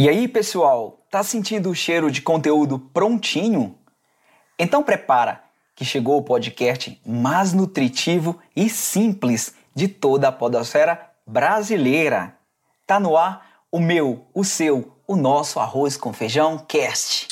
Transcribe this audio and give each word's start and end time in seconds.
E 0.00 0.08
aí, 0.08 0.26
pessoal, 0.26 1.04
tá 1.10 1.22
sentindo 1.22 1.68
o 1.68 1.74
cheiro 1.74 2.10
de 2.10 2.22
conteúdo 2.22 2.78
prontinho? 2.78 3.78
Então 4.58 4.82
prepara, 4.82 5.44
que 5.76 5.84
chegou 5.84 6.16
o 6.16 6.22
podcast 6.22 6.98
mais 7.04 7.52
nutritivo 7.52 8.38
e 8.56 8.70
simples 8.70 9.52
de 9.74 9.88
toda 9.88 10.28
a 10.28 10.32
podosfera 10.32 11.10
brasileira. 11.26 12.34
Tá 12.86 12.98
no 12.98 13.14
ar 13.14 13.46
o 13.70 13.78
meu, 13.78 14.24
o 14.32 14.42
seu, 14.42 14.96
o 15.06 15.16
nosso 15.16 15.60
arroz 15.60 15.98
com 15.98 16.14
feijão 16.14 16.56
cast. 16.56 17.28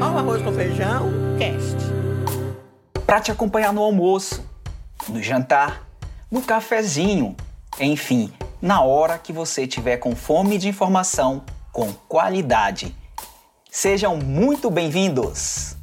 O 0.00 0.16
arroz 0.16 0.42
com 0.42 0.52
feijão 0.52 1.10
cast. 1.40 1.76
Para 3.04 3.20
te 3.20 3.32
acompanhar 3.32 3.72
no 3.72 3.82
almoço, 3.82 4.48
no 5.08 5.20
jantar, 5.20 5.89
no 6.30 6.40
cafezinho, 6.40 7.36
enfim, 7.80 8.32
na 8.62 8.82
hora 8.82 9.18
que 9.18 9.32
você 9.32 9.66
tiver 9.66 9.96
com 9.96 10.14
fome 10.14 10.58
de 10.58 10.68
informação 10.68 11.42
com 11.72 11.92
qualidade. 12.08 12.94
Sejam 13.70 14.16
muito 14.16 14.70
bem-vindos! 14.70 15.76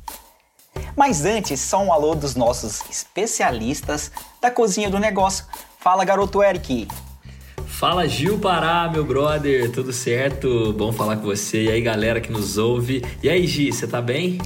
Mas 0.96 1.26
antes, 1.26 1.60
só 1.60 1.84
um 1.84 1.92
alô 1.92 2.16
dos 2.16 2.36
nossos 2.36 2.82
especialistas 2.90 4.12
da 4.42 4.50
cozinha 4.50 4.90
do 4.90 5.00
negócio. 5.00 5.46
Fala, 5.80 6.06
garoto 6.06 6.42
Eric! 6.42 6.88
Fala 7.66 8.08
Gil 8.08 8.40
Pará, 8.40 8.90
meu 8.92 9.04
brother, 9.04 9.72
tudo 9.72 9.92
certo? 9.94 10.74
Bom 10.74 10.92
falar 10.92 11.18
com 11.18 11.24
você. 11.24 11.64
E 11.66 11.72
aí, 11.72 11.82
galera 11.82 12.20
que 12.20 12.32
nos 12.32 12.58
ouve. 12.58 13.06
E 13.22 13.30
aí, 13.30 13.46
Gi, 13.46 13.72
você 13.72 13.86
tá 13.86 14.02
bem? 14.02 14.40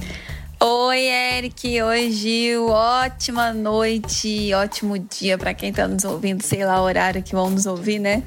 Oi, 0.64 1.08
Eric. 1.08 1.82
Oi, 1.82 2.10
Gil. 2.12 2.68
Ótima 2.68 3.52
noite, 3.52 4.54
ótimo 4.54 4.96
dia 4.96 5.36
para 5.36 5.52
quem 5.52 5.72
tá 5.72 5.88
nos 5.88 6.04
ouvindo, 6.04 6.40
sei 6.44 6.64
lá 6.64 6.80
o 6.80 6.84
horário 6.84 7.20
que 7.20 7.34
vão 7.34 7.50
nos 7.50 7.66
ouvir, 7.66 7.98
né? 7.98 8.22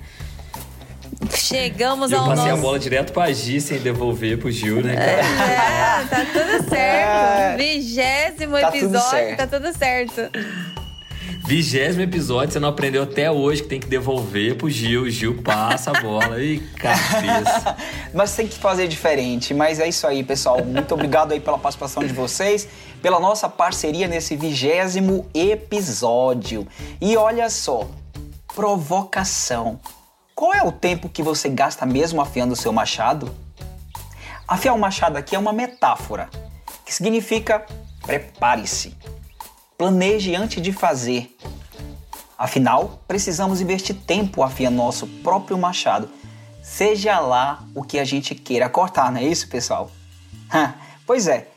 Chegamos 1.33 2.11
eu 2.11 2.19
ao 2.19 2.27
passei 2.27 2.49
nosso... 2.49 2.59
a 2.59 2.61
bola 2.61 2.77
direto 2.77 3.13
pra 3.13 3.31
Gi 3.31 3.61
sem 3.61 3.79
devolver 3.79 4.37
pro 4.37 4.51
Gil, 4.51 4.83
né, 4.83 4.95
cara? 4.95 5.21
É, 5.21 6.05
tá 6.07 6.25
tudo 6.25 6.69
certo. 6.69 7.57
Vigésimo 7.57 8.59
Tá 8.59 8.71
tudo 8.71 8.77
episódio, 8.83 9.09
certo. 9.09 9.37
tá 9.37 9.47
tudo 9.47 9.77
certo. 9.77 10.84
Vigésimo 11.47 12.01
episódio, 12.01 12.53
você 12.53 12.59
não 12.59 12.69
aprendeu 12.69 13.03
até 13.03 13.29
hoje 13.29 13.61
que 13.61 13.69
tem 13.69 13.79
que 13.79 13.85
devolver 13.85 14.57
pro 14.57 14.67
Gil. 14.67 15.07
Gil 15.11 15.43
passa 15.43 15.91
a 15.91 16.01
bola. 16.01 16.41
Ih, 16.41 16.59
cabeça. 16.75 17.77
Mas 18.11 18.35
tem 18.35 18.47
que 18.47 18.57
fazer 18.57 18.87
diferente. 18.87 19.53
Mas 19.53 19.79
é 19.79 19.87
isso 19.87 20.07
aí, 20.07 20.23
pessoal. 20.23 20.65
Muito 20.65 20.91
obrigado 20.95 21.33
aí 21.33 21.39
pela 21.39 21.59
participação 21.59 22.03
de 22.03 22.11
vocês, 22.11 22.67
pela 22.99 23.19
nossa 23.19 23.47
parceria 23.47 24.07
nesse 24.07 24.35
vigésimo 24.35 25.29
episódio. 25.35 26.67
E 26.99 27.15
olha 27.15 27.47
só, 27.51 27.87
provocação. 28.55 29.79
Qual 30.33 30.51
é 30.51 30.63
o 30.63 30.71
tempo 30.71 31.07
que 31.09 31.21
você 31.21 31.47
gasta 31.47 31.85
mesmo 31.85 32.21
afiando 32.21 32.53
o 32.53 32.57
seu 32.57 32.73
machado? 32.73 33.29
Afiar 34.47 34.73
o 34.73 34.79
machado 34.79 35.15
aqui 35.15 35.35
é 35.35 35.39
uma 35.39 35.53
metáfora, 35.53 36.27
que 36.83 36.91
significa 36.91 37.63
prepare-se. 38.01 38.95
Planeje 39.77 40.33
antes 40.33 40.61
de 40.63 40.71
fazer. 40.71 41.35
Afinal, 42.37 43.01
precisamos 43.07 43.59
investir 43.59 43.93
tempo 43.93 44.41
afiando 44.41 44.77
nosso 44.77 45.05
próprio 45.21 45.57
machado, 45.57 46.09
seja 46.63 47.19
lá 47.19 47.63
o 47.75 47.83
que 47.83 47.99
a 47.99 48.05
gente 48.05 48.33
queira 48.35 48.69
cortar, 48.69 49.11
não 49.11 49.19
é 49.19 49.23
isso, 49.23 49.49
pessoal? 49.49 49.91
Pois 51.05 51.27
é, 51.27 51.49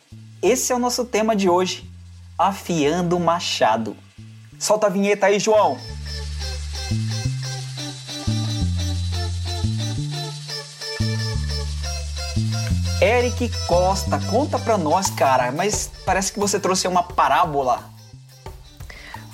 esse 0.42 0.72
é 0.72 0.76
o 0.76 0.78
nosso 0.78 1.04
tema 1.04 1.34
de 1.34 1.48
hoje: 1.48 1.88
afiando 2.36 3.16
o 3.16 3.20
machado. 3.20 3.96
Solta 4.58 4.88
a 4.88 4.90
vinheta 4.90 5.26
aí, 5.26 5.38
João! 5.38 5.78
Eric 13.00 13.48
Costa, 13.68 14.18
conta 14.28 14.58
pra 14.58 14.76
nós, 14.76 15.08
cara, 15.08 15.52
mas 15.52 15.88
parece 16.04 16.32
que 16.32 16.40
você 16.40 16.58
trouxe 16.58 16.88
uma 16.88 17.04
parábola. 17.04 17.97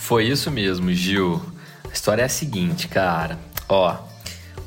Foi 0.04 0.26
isso 0.26 0.50
mesmo, 0.50 0.92
Gil. 0.92 1.41
A 1.82 1.91
história 1.91 2.20
é 2.20 2.26
a 2.26 2.28
seguinte, 2.28 2.88
cara. 2.88 3.38
Ó, 3.66 3.97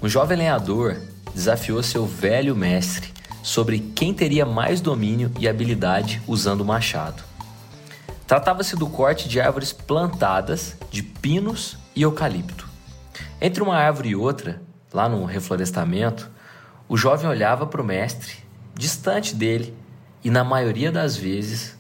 um 0.02 0.10
jovem 0.10 0.36
lenhador 0.36 1.00
desafiou 1.32 1.84
seu 1.84 2.08
velho 2.08 2.56
mestre 2.56 3.14
sobre 3.44 3.78
quem 3.78 4.16
teria 4.16 4.48
mais 4.48 4.82
domínio 4.82 5.32
e 5.38 5.48
habilidade 5.48 6.20
usando 6.26 6.62
o 6.62 6.66
machado. 6.66 7.22
Tratava-se 8.26 8.76
do 8.76 8.88
corte 8.88 9.30
de 9.30 9.40
árvores 9.40 9.72
plantadas 9.72 10.76
de 10.90 11.04
pinos 11.04 11.78
e 11.96 12.02
eucalipto. 12.02 12.68
Entre 13.40 13.62
uma 13.62 13.78
árvore 13.78 14.10
e 14.10 14.16
outra, 14.16 14.60
lá 14.92 15.08
no 15.08 15.24
reflorestamento, 15.24 16.32
o 16.90 16.98
jovem 16.98 17.30
olhava 17.30 17.68
para 17.68 17.80
o 17.80 17.86
mestre, 17.86 18.34
distante 18.74 19.36
dele, 19.36 19.72
e 20.24 20.32
na 20.32 20.44
maioria 20.44 20.92
das 20.92 21.16
vezes 21.16 21.78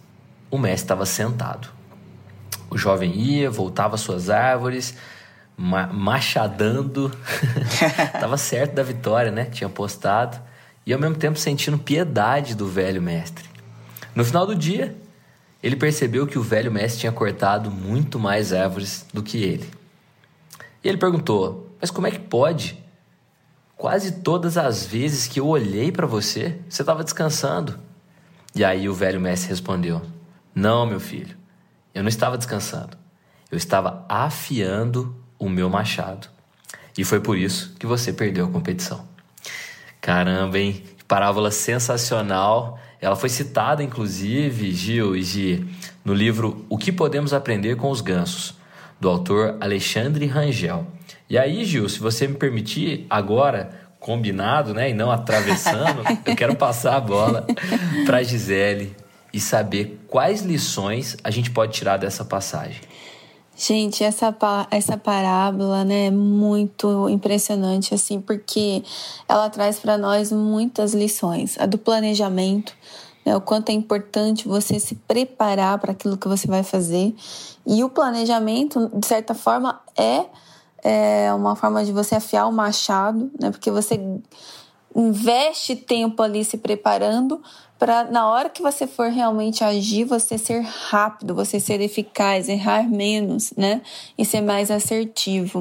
o 0.51 0.59
mestre 0.59 0.83
estava 0.83 1.07
sentado. 1.07 1.75
O 2.69 2.77
jovem 2.77 3.13
ia, 3.15 3.49
voltava 3.49 3.95
às 3.95 4.01
suas 4.01 4.29
árvores, 4.29 4.95
ma 5.57 5.87
machadando. 5.87 7.11
Tava 8.19 8.37
certo 8.37 8.75
da 8.75 8.83
vitória, 8.83 9.31
né? 9.31 9.45
Tinha 9.45 9.69
postado. 9.69 10.39
E 10.85 10.93
ao 10.93 10.99
mesmo 10.99 11.15
tempo 11.15 11.37
sentindo 11.37 11.77
piedade 11.77 12.55
do 12.55 12.67
velho 12.67 13.01
mestre. 13.01 13.45
No 14.15 14.23
final 14.23 14.45
do 14.45 14.55
dia, 14.55 14.95
ele 15.61 15.75
percebeu 15.75 16.27
que 16.27 16.39
o 16.39 16.43
velho 16.43 16.71
mestre 16.71 17.01
tinha 17.01 17.11
cortado 17.11 17.69
muito 17.71 18.19
mais 18.19 18.53
árvores 18.53 19.05
do 19.13 19.23
que 19.23 19.43
ele. 19.43 19.69
E 20.83 20.89
ele 20.89 20.97
perguntou: 20.97 21.75
Mas 21.79 21.91
como 21.91 22.07
é 22.07 22.11
que 22.11 22.19
pode? 22.19 22.83
Quase 23.75 24.23
todas 24.23 24.57
as 24.57 24.85
vezes 24.85 25.27
que 25.27 25.39
eu 25.39 25.47
olhei 25.47 25.91
para 25.91 26.07
você, 26.07 26.57
você 26.67 26.81
estava 26.81 27.03
descansando. 27.03 27.77
E 28.55 28.63
aí 28.65 28.89
o 28.89 28.93
velho 28.93 29.19
mestre 29.19 29.49
respondeu: 29.49 30.01
Não, 30.55 30.85
meu 30.85 30.99
filho. 30.99 31.36
Eu 31.93 32.03
não 32.03 32.09
estava 32.09 32.37
descansando. 32.37 32.97
Eu 33.51 33.57
estava 33.57 34.05
afiando 34.09 35.15
o 35.39 35.49
meu 35.49 35.69
machado. 35.69 36.27
E 36.97 37.03
foi 37.03 37.19
por 37.19 37.37
isso 37.37 37.75
que 37.79 37.85
você 37.85 38.11
perdeu 38.11 38.45
a 38.45 38.49
competição. 38.49 39.05
Caramba, 40.01 40.57
hein? 40.57 40.83
Parábola 41.07 41.51
sensacional. 41.51 42.79
Ela 42.99 43.15
foi 43.15 43.29
citada, 43.29 43.83
inclusive, 43.83 44.71
Gil 44.71 45.15
e 45.15 45.21
Gi, 45.21 45.67
no 46.03 46.13
livro 46.13 46.65
O 46.69 46.77
que 46.77 46.91
Podemos 46.91 47.33
Aprender 47.33 47.75
com 47.75 47.91
os 47.91 48.01
Gansos, 48.01 48.55
do 48.99 49.07
autor 49.07 49.57
Alexandre 49.61 50.25
Rangel. 50.25 50.87
E 51.29 51.37
aí, 51.37 51.63
Gil, 51.63 51.87
se 51.87 51.99
você 51.99 52.27
me 52.27 52.35
permitir, 52.35 53.05
agora, 53.09 53.69
combinado, 53.99 54.73
né, 54.73 54.89
e 54.89 54.93
não 54.93 55.11
atravessando, 55.11 56.01
eu 56.25 56.35
quero 56.35 56.55
passar 56.55 56.95
a 56.95 57.01
bola 57.01 57.45
para 58.05 58.23
Gisele 58.23 58.95
e 59.33 59.39
saber 59.39 59.96
quais 60.07 60.41
lições 60.41 61.17
a 61.23 61.29
gente 61.29 61.51
pode 61.51 61.73
tirar 61.73 61.97
dessa 61.97 62.23
passagem. 62.25 62.81
Gente, 63.59 64.03
essa, 64.03 64.35
essa 64.69 64.95
parábola 64.97 65.83
né, 65.83 66.05
é 66.05 66.11
muito 66.11 67.09
impressionante, 67.09 67.91
assim, 67.91 68.21
porque 68.21 68.83
ela 69.27 69.49
traz 69.49 69.79
para 69.79 69.97
nós 69.97 70.31
muitas 70.31 70.93
lições. 70.93 71.57
A 71.59 71.65
do 71.65 71.75
planejamento, 71.75 72.75
né, 73.25 73.35
o 73.35 73.41
quanto 73.41 73.69
é 73.69 73.73
importante 73.73 74.47
você 74.47 74.79
se 74.79 74.93
preparar 74.93 75.79
para 75.79 75.91
aquilo 75.91 76.17
que 76.17 76.27
você 76.27 76.47
vai 76.47 76.61
fazer. 76.61 77.15
E 77.65 77.83
o 77.83 77.89
planejamento, 77.89 78.91
de 78.93 79.07
certa 79.07 79.33
forma, 79.33 79.81
é, 79.97 80.25
é 80.83 81.33
uma 81.33 81.55
forma 81.55 81.83
de 81.83 81.91
você 81.91 82.13
afiar 82.13 82.47
o 82.47 82.51
machado, 82.51 83.31
né, 83.41 83.49
porque 83.49 83.71
você 83.71 83.99
investe 84.95 85.75
tempo 85.75 86.21
ali 86.21 86.45
se 86.45 86.57
preparando 86.57 87.41
para 87.77 88.05
na 88.05 88.27
hora 88.27 88.49
que 88.49 88.61
você 88.61 88.87
for 88.87 89.09
realmente 89.09 89.63
agir, 89.63 90.03
você 90.03 90.37
ser 90.37 90.61
rápido, 90.61 91.35
você 91.35 91.59
ser 91.59 91.79
eficaz, 91.81 92.49
errar 92.49 92.89
menos, 92.89 93.53
né? 93.55 93.81
E 94.17 94.25
ser 94.25 94.41
mais 94.41 94.71
assertivo. 94.71 95.59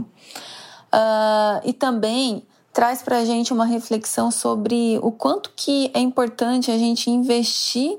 Uh, 0.93 1.61
e 1.65 1.73
também 1.73 2.43
traz 2.73 3.03
para 3.03 3.19
a 3.19 3.25
gente 3.25 3.53
uma 3.53 3.65
reflexão 3.65 4.31
sobre 4.31 4.99
o 5.03 5.11
quanto 5.11 5.51
que 5.57 5.91
é 5.95 5.99
importante 5.99 6.71
a 6.71 6.79
gente 6.79 7.11
investir 7.11 7.99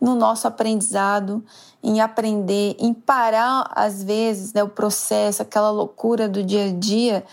no 0.00 0.14
nosso 0.14 0.48
aprendizado, 0.48 1.44
em 1.82 2.00
aprender, 2.00 2.76
em 2.78 2.92
parar 2.92 3.70
às 3.74 4.02
vezes 4.02 4.52
né, 4.52 4.62
o 4.62 4.68
processo, 4.68 5.42
aquela 5.42 5.70
loucura 5.70 6.28
do 6.28 6.42
dia 6.42 6.66
a 6.66 6.72
dia, 6.72 7.24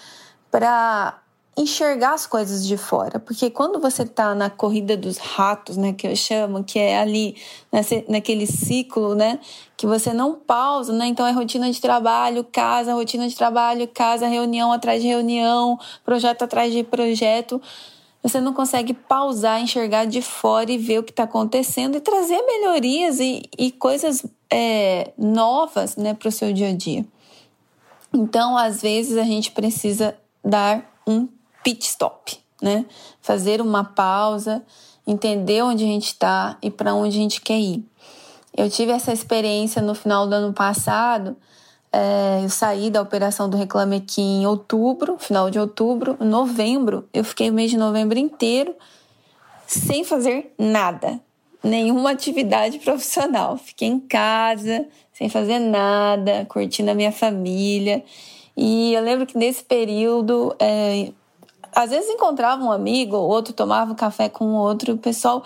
para 0.51 1.19
enxergar 1.59 2.13
as 2.13 2.25
coisas 2.25 2.65
de 2.65 2.77
fora, 2.77 3.19
porque 3.19 3.50
quando 3.50 3.81
você 3.81 4.06
tá 4.06 4.33
na 4.33 4.50
corrida 4.50 4.95
dos 4.95 5.17
ratos, 5.17 5.75
né, 5.75 5.91
que 5.91 6.07
eu 6.07 6.15
chamo, 6.15 6.63
que 6.63 6.79
é 6.79 6.97
ali 6.97 7.35
nesse, 7.69 8.06
naquele 8.07 8.47
ciclo, 8.47 9.13
né, 9.13 9.39
que 9.75 9.85
você 9.85 10.13
não 10.13 10.35
pausa, 10.35 10.94
né, 10.94 11.07
então 11.07 11.27
é 11.27 11.31
rotina 11.31 11.69
de 11.69 11.81
trabalho, 11.81 12.45
casa, 12.45 12.94
rotina 12.94 13.27
de 13.27 13.35
trabalho, 13.35 13.85
casa, 13.89 14.25
reunião 14.25 14.71
atrás 14.71 15.01
de 15.01 15.09
reunião, 15.09 15.77
projeto 16.06 16.44
atrás 16.44 16.71
de 16.71 16.81
projeto, 16.81 17.61
você 18.23 18.39
não 18.39 18.53
consegue 18.53 18.94
pausar, 18.94 19.61
enxergar 19.61 20.06
de 20.06 20.21
fora 20.21 20.71
e 20.71 20.77
ver 20.77 21.00
o 21.00 21.03
que 21.03 21.11
está 21.11 21.23
acontecendo 21.23 21.97
e 21.97 22.00
trazer 22.00 22.41
melhorias 22.41 23.19
e, 23.19 23.44
e 23.57 23.69
coisas 23.69 24.25
é, 24.50 25.11
novas, 25.17 25.97
né, 25.97 26.13
para 26.13 26.29
o 26.29 26.31
seu 26.31 26.53
dia 26.53 26.69
a 26.69 26.73
dia. 26.73 27.06
Então, 28.13 28.57
às 28.57 28.81
vezes, 28.81 29.17
a 29.17 29.23
gente 29.23 29.51
precisa 29.51 30.17
dar 30.44 30.89
um 31.06 31.27
pit 31.69 31.86
stop, 31.86 32.36
né? 32.60 32.86
Fazer 33.21 33.62
uma 33.62 33.83
pausa, 33.83 34.63
entender 35.06 35.62
onde 35.62 35.83
a 35.83 35.88
gente 35.88 36.07
está 36.07 36.57
e 36.63 36.71
para 36.71 36.95
onde 36.95 37.18
a 37.18 37.21
gente 37.21 37.42
quer 37.42 37.60
ir. 37.60 37.86
Eu 38.57 38.69
tive 38.69 38.92
essa 38.92 39.13
experiência 39.13 39.81
no 39.81 39.94
final 39.94 40.27
do 40.27 40.33
ano 40.33 40.51
passado. 40.51 41.38
É, 41.92 42.42
eu 42.44 42.50
saí 42.50 42.89
da 42.89 43.01
operação 43.01 43.48
do 43.48 43.56
Reclame 43.56 43.98
Aqui 43.98 44.21
em 44.21 44.48
outubro, 44.48 45.18
final 45.19 45.51
de 45.51 45.60
outubro. 45.60 46.18
Novembro, 46.19 47.07
eu 47.13 47.24
fiquei 47.24 47.51
o 47.51 47.54
mês 47.54 47.69
de 47.69 47.77
novembro 47.77 48.18
inteiro 48.18 48.75
sem 49.68 50.04
fazer 50.04 50.51
nada, 50.57 51.19
nenhuma 51.63 52.12
atividade 52.12 52.80
profissional. 52.83 53.57
Fiquei 53.57 53.88
em 53.88 54.00
casa, 54.00 54.88
sem 55.13 55.30
fazer 55.30 55.60
nada, 55.60 56.45
curtindo 56.50 56.89
a 56.89 56.95
minha 56.95 57.12
família. 57.12 58.04
E 58.57 58.94
eu 58.94 59.04
lembro 59.04 59.27
que 59.27 59.38
nesse 59.38 59.63
período, 59.63 60.56
é, 60.60 61.12
às 61.74 61.89
vezes 61.89 62.10
encontrava 62.10 62.63
um 62.63 62.71
amigo, 62.71 63.16
outro 63.18 63.54
tomava 63.54 63.92
um 63.92 63.95
café 63.95 64.30
com 64.30 64.45
o 64.45 64.56
outro, 64.56 64.94
o 64.94 64.98
pessoal. 64.98 65.44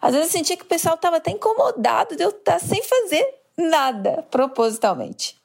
Às 0.00 0.12
vezes 0.12 0.28
eu 0.28 0.38
sentia 0.38 0.56
que 0.56 0.64
o 0.64 0.68
pessoal 0.68 0.94
estava 0.94 1.16
até 1.16 1.30
incomodado 1.30 2.16
de 2.16 2.22
eu 2.22 2.30
estar 2.30 2.58
sem 2.58 2.82
fazer 2.82 3.26
nada, 3.56 4.24
propositalmente. 4.30 5.38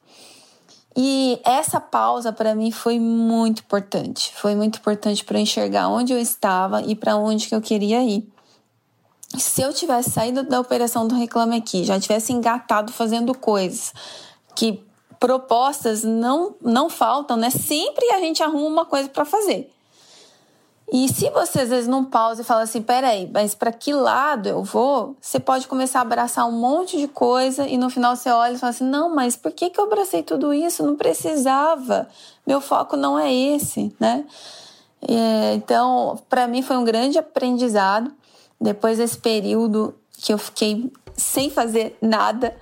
E 0.98 1.42
essa 1.44 1.82
pausa 1.82 2.32
para 2.32 2.56
mim 2.56 2.72
foi 2.72 3.00
muito 3.00 3.60
importante. 3.60 4.32
Foi 4.34 4.56
muito 4.56 4.80
importante 4.80 5.26
para 5.26 5.40
enxergar 5.40 5.90
onde 5.90 6.14
eu 6.14 6.20
estava 6.20 6.82
e 6.82 6.96
para 6.96 7.18
onde 7.18 7.48
que 7.48 7.56
eu 7.56 7.62
queria 7.62 8.02
ir. 8.02 8.26
Se 9.38 9.62
eu 9.62 9.74
tivesse 9.74 10.12
saído 10.12 10.44
da 10.44 10.60
operação 10.62 11.06
do 11.06 11.16
Reclame 11.16 11.58
Aqui, 11.58 11.84
já 11.84 12.00
tivesse 12.00 12.32
engatado 12.32 12.94
fazendo 12.94 13.36
coisas 13.38 13.94
que 14.56 14.82
propostas 15.20 16.04
não 16.04 16.56
não 16.62 16.90
faltam, 16.90 17.36
né? 17.36 17.50
Sempre 17.50 18.10
a 18.12 18.20
gente 18.20 18.42
arruma 18.42 18.68
uma 18.68 18.86
coisa 18.86 19.10
para 19.10 19.26
fazer. 19.26 19.75
E 20.92 21.10
se 21.10 21.30
você 21.32 21.62
às 21.62 21.70
vezes 21.70 21.88
não 21.88 22.06
pausa 22.06 22.42
e 22.42 22.46
fala 22.46 22.62
assim, 22.62 22.82
peraí, 22.82 23.30
mas 23.34 23.56
para 23.56 23.72
que 23.72 23.92
lado 23.92 24.48
eu 24.48 24.64
vou? 24.64 25.16
Você 25.20 25.40
pode 25.40 25.68
começar 25.68 26.00
a 26.00 26.02
abraçar 26.04 26.48
um 26.48 26.52
monte 26.52 26.98
de 26.98 27.08
coisa 27.08 27.68
e 27.68 27.76
no 27.76 27.90
final 27.90 28.16
você 28.16 28.30
olha 28.30 28.54
e 28.54 28.58
fala 28.58 28.70
assim, 28.70 28.84
não, 28.84 29.14
mas 29.14 29.36
por 29.36 29.52
que, 29.52 29.70
que 29.70 29.80
eu 29.80 29.86
abracei 29.86 30.22
tudo 30.22 30.54
isso? 30.54 30.86
Não 30.86 30.96
precisava. 30.96 32.08
Meu 32.46 32.62
foco 32.62 32.96
não 32.96 33.18
é 33.18 33.34
esse, 33.34 33.96
né? 34.00 34.26
É, 35.08 35.56
então, 35.56 36.20
para 36.30 36.48
mim 36.48 36.62
foi 36.62 36.78
um 36.78 36.84
grande 36.84 37.18
aprendizado. 37.18 38.12
Depois 38.62 39.00
desse 39.00 39.18
período 39.18 39.96
que 40.18 40.32
eu 40.32 40.38
fiquei 40.38 40.92
sem 41.16 41.50
fazer 41.50 41.98
nada, 42.00 42.56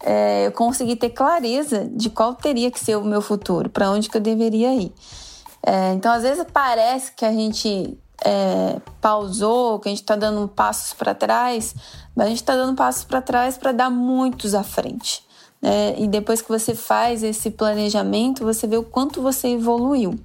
é, 0.00 0.46
eu 0.46 0.52
consegui 0.52 0.94
ter 0.94 1.10
clareza 1.10 1.88
de 1.90 2.08
qual 2.08 2.34
teria 2.34 2.70
que 2.70 2.78
ser 2.78 2.96
o 2.96 3.04
meu 3.04 3.20
futuro, 3.20 3.68
para 3.68 3.90
onde 3.90 4.08
que 4.08 4.16
eu 4.16 4.20
deveria 4.20 4.74
ir. 4.74 4.92
É, 5.66 5.92
então, 5.94 6.12
às 6.12 6.22
vezes 6.22 6.44
parece 6.52 7.12
que 7.12 7.24
a 7.24 7.32
gente 7.32 7.98
é, 8.24 8.80
pausou, 9.00 9.78
que 9.78 9.88
a 9.88 9.90
gente 9.90 10.02
está 10.02 10.14
dando 10.14 10.46
passos 10.46 10.92
para 10.92 11.14
trás, 11.14 11.74
mas 12.14 12.26
a 12.26 12.28
gente 12.28 12.42
está 12.42 12.54
dando 12.54 12.76
passos 12.76 13.04
para 13.04 13.22
trás 13.22 13.56
para 13.56 13.72
dar 13.72 13.90
muitos 13.90 14.54
à 14.54 14.62
frente. 14.62 15.24
Né? 15.60 15.98
E 15.98 16.06
depois 16.06 16.42
que 16.42 16.48
você 16.48 16.74
faz 16.74 17.22
esse 17.22 17.50
planejamento, 17.50 18.44
você 18.44 18.66
vê 18.66 18.76
o 18.76 18.82
quanto 18.82 19.22
você 19.22 19.48
evoluiu. 19.48 20.18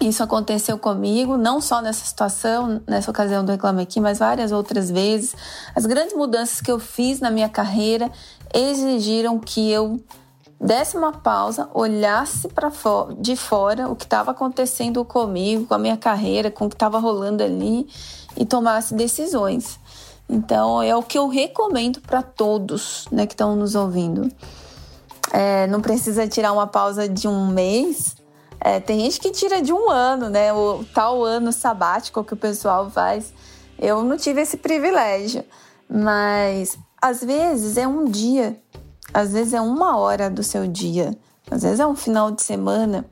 Isso 0.00 0.22
aconteceu 0.22 0.78
comigo, 0.78 1.36
não 1.36 1.60
só 1.60 1.82
nessa 1.82 2.06
situação, 2.06 2.80
nessa 2.86 3.10
ocasião 3.10 3.44
do 3.44 3.50
Reclame 3.50 3.82
Aqui, 3.82 4.00
mas 4.00 4.20
várias 4.20 4.52
outras 4.52 4.88
vezes. 4.88 5.34
As 5.74 5.86
grandes 5.86 6.14
mudanças 6.14 6.60
que 6.60 6.70
eu 6.70 6.78
fiz 6.78 7.18
na 7.18 7.32
minha 7.32 7.48
carreira 7.48 8.08
exigiram 8.54 9.40
que 9.40 9.68
eu 9.68 10.00
desse 10.60 10.96
uma 10.96 11.12
pausa, 11.12 11.68
olhasse 11.72 12.48
para 12.48 12.70
fo 12.70 13.14
de 13.18 13.36
fora 13.36 13.88
o 13.88 13.94
que 13.94 14.04
estava 14.04 14.32
acontecendo 14.32 15.04
comigo, 15.04 15.66
com 15.66 15.74
a 15.74 15.78
minha 15.78 15.96
carreira, 15.96 16.50
com 16.50 16.66
o 16.66 16.68
que 16.68 16.74
estava 16.74 16.98
rolando 16.98 17.42
ali 17.42 17.88
e 18.36 18.44
tomasse 18.44 18.94
decisões. 18.94 19.78
Então 20.28 20.82
é 20.82 20.94
o 20.94 21.02
que 21.02 21.16
eu 21.16 21.28
recomendo 21.28 22.00
para 22.00 22.22
todos 22.22 23.06
né, 23.10 23.26
que 23.26 23.34
estão 23.34 23.56
nos 23.56 23.74
ouvindo. 23.74 24.30
É, 25.32 25.66
não 25.66 25.80
precisa 25.80 26.26
tirar 26.26 26.52
uma 26.52 26.66
pausa 26.66 27.08
de 27.08 27.28
um 27.28 27.46
mês. 27.46 28.16
É, 28.60 28.80
tem 28.80 29.00
gente 29.00 29.20
que 29.20 29.30
tira 29.30 29.62
de 29.62 29.72
um 29.72 29.88
ano, 29.88 30.28
né? 30.28 30.52
O 30.52 30.84
tal 30.92 31.24
ano 31.24 31.52
sabático 31.52 32.24
que 32.24 32.34
o 32.34 32.36
pessoal 32.36 32.90
faz. 32.90 33.32
Eu 33.78 34.02
não 34.02 34.16
tive 34.16 34.40
esse 34.40 34.56
privilégio, 34.56 35.44
mas 35.88 36.76
às 37.00 37.22
vezes 37.22 37.76
é 37.76 37.86
um 37.86 38.06
dia 38.06 38.60
às 39.12 39.32
vezes 39.32 39.54
é 39.54 39.60
uma 39.60 39.96
hora 39.96 40.28
do 40.28 40.42
seu 40.42 40.66
dia, 40.66 41.16
às 41.50 41.62
vezes 41.62 41.80
é 41.80 41.86
um 41.86 41.96
final 41.96 42.30
de 42.30 42.42
semana. 42.42 43.04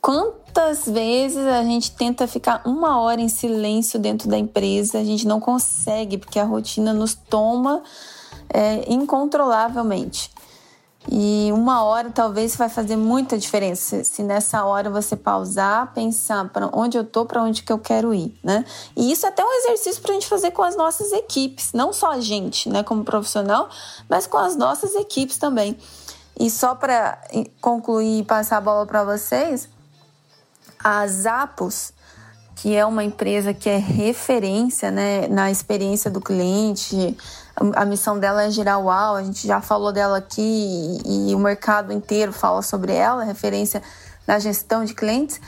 Quantas 0.00 0.86
vezes 0.86 1.44
a 1.46 1.62
gente 1.62 1.92
tenta 1.92 2.26
ficar 2.26 2.62
uma 2.64 3.00
hora 3.00 3.20
em 3.20 3.28
silêncio 3.28 3.98
dentro 3.98 4.28
da 4.28 4.38
empresa, 4.38 4.98
a 4.98 5.04
gente 5.04 5.26
não 5.26 5.40
consegue, 5.40 6.18
porque 6.18 6.38
a 6.38 6.44
rotina 6.44 6.92
nos 6.92 7.14
toma 7.14 7.82
é, 8.48 8.92
incontrolavelmente. 8.92 10.30
E 11.10 11.50
uma 11.52 11.82
hora 11.82 12.10
talvez 12.10 12.54
vai 12.54 12.68
fazer 12.68 12.96
muita 12.96 13.36
diferença 13.36 14.04
se 14.04 14.22
nessa 14.22 14.64
hora 14.64 14.88
você 14.88 15.16
pausar, 15.16 15.92
pensar 15.92 16.48
para 16.48 16.70
onde 16.72 16.96
eu 16.96 17.04
tô, 17.04 17.26
para 17.26 17.42
onde 17.42 17.62
que 17.62 17.72
eu 17.72 17.78
quero 17.78 18.14
ir, 18.14 18.38
né? 18.42 18.64
E 18.96 19.10
isso 19.10 19.26
é 19.26 19.28
até 19.28 19.44
um 19.44 19.52
exercício 19.52 20.00
para 20.00 20.12
a 20.12 20.14
gente 20.14 20.28
fazer 20.28 20.52
com 20.52 20.62
as 20.62 20.76
nossas 20.76 21.10
equipes, 21.12 21.72
não 21.72 21.92
só 21.92 22.12
a 22.12 22.20
gente, 22.20 22.68
né, 22.68 22.82
como 22.84 23.02
profissional, 23.04 23.68
mas 24.08 24.26
com 24.26 24.38
as 24.38 24.54
nossas 24.54 24.94
equipes 24.94 25.38
também. 25.38 25.76
E 26.38 26.48
só 26.48 26.74
para 26.74 27.20
concluir 27.60 28.20
e 28.20 28.24
passar 28.24 28.58
a 28.58 28.60
bola 28.60 28.86
para 28.86 29.04
vocês, 29.04 29.68
a 30.82 31.06
Zappos, 31.06 31.92
que 32.56 32.74
é 32.76 32.86
uma 32.86 33.02
empresa 33.02 33.52
que 33.52 33.68
é 33.68 33.76
referência 33.76 34.90
né, 34.90 35.26
na 35.26 35.50
experiência 35.50 36.10
do 36.10 36.20
cliente, 36.20 37.16
a 37.54 37.84
missão 37.84 38.18
dela 38.18 38.44
é 38.44 38.50
gerar 38.50 38.78
uau, 38.78 39.16
a 39.16 39.22
gente 39.22 39.46
já 39.46 39.60
falou 39.60 39.92
dela 39.92 40.18
aqui 40.18 41.00
e, 41.04 41.30
e 41.30 41.34
o 41.34 41.38
mercado 41.38 41.92
inteiro 41.92 42.32
fala 42.32 42.62
sobre 42.62 42.92
ela, 42.92 43.24
referência 43.24 43.82
na 44.26 44.38
gestão 44.38 44.84
de 44.84 44.94
clientes. 44.94 45.40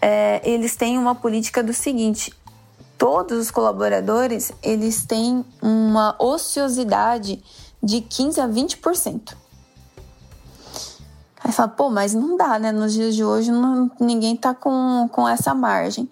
É, 0.00 0.40
eles 0.48 0.76
têm 0.76 0.98
uma 0.98 1.14
política 1.14 1.62
do 1.62 1.72
seguinte: 1.72 2.32
todos 2.96 3.38
os 3.38 3.50
colaboradores 3.50 4.52
eles 4.62 5.04
têm 5.04 5.44
uma 5.60 6.14
ociosidade 6.18 7.42
de 7.82 8.00
15 8.00 8.40
a 8.40 8.48
20%. 8.48 9.34
Aí 11.42 11.52
fala, 11.52 11.68
pô, 11.68 11.88
mas 11.88 12.14
não 12.14 12.36
dá, 12.36 12.58
né? 12.58 12.70
Nos 12.70 12.92
dias 12.92 13.14
de 13.14 13.24
hoje 13.24 13.50
não, 13.50 13.90
ninguém 13.98 14.36
tá 14.36 14.54
com, 14.54 15.08
com 15.10 15.26
essa 15.26 15.54
margem. 15.54 16.08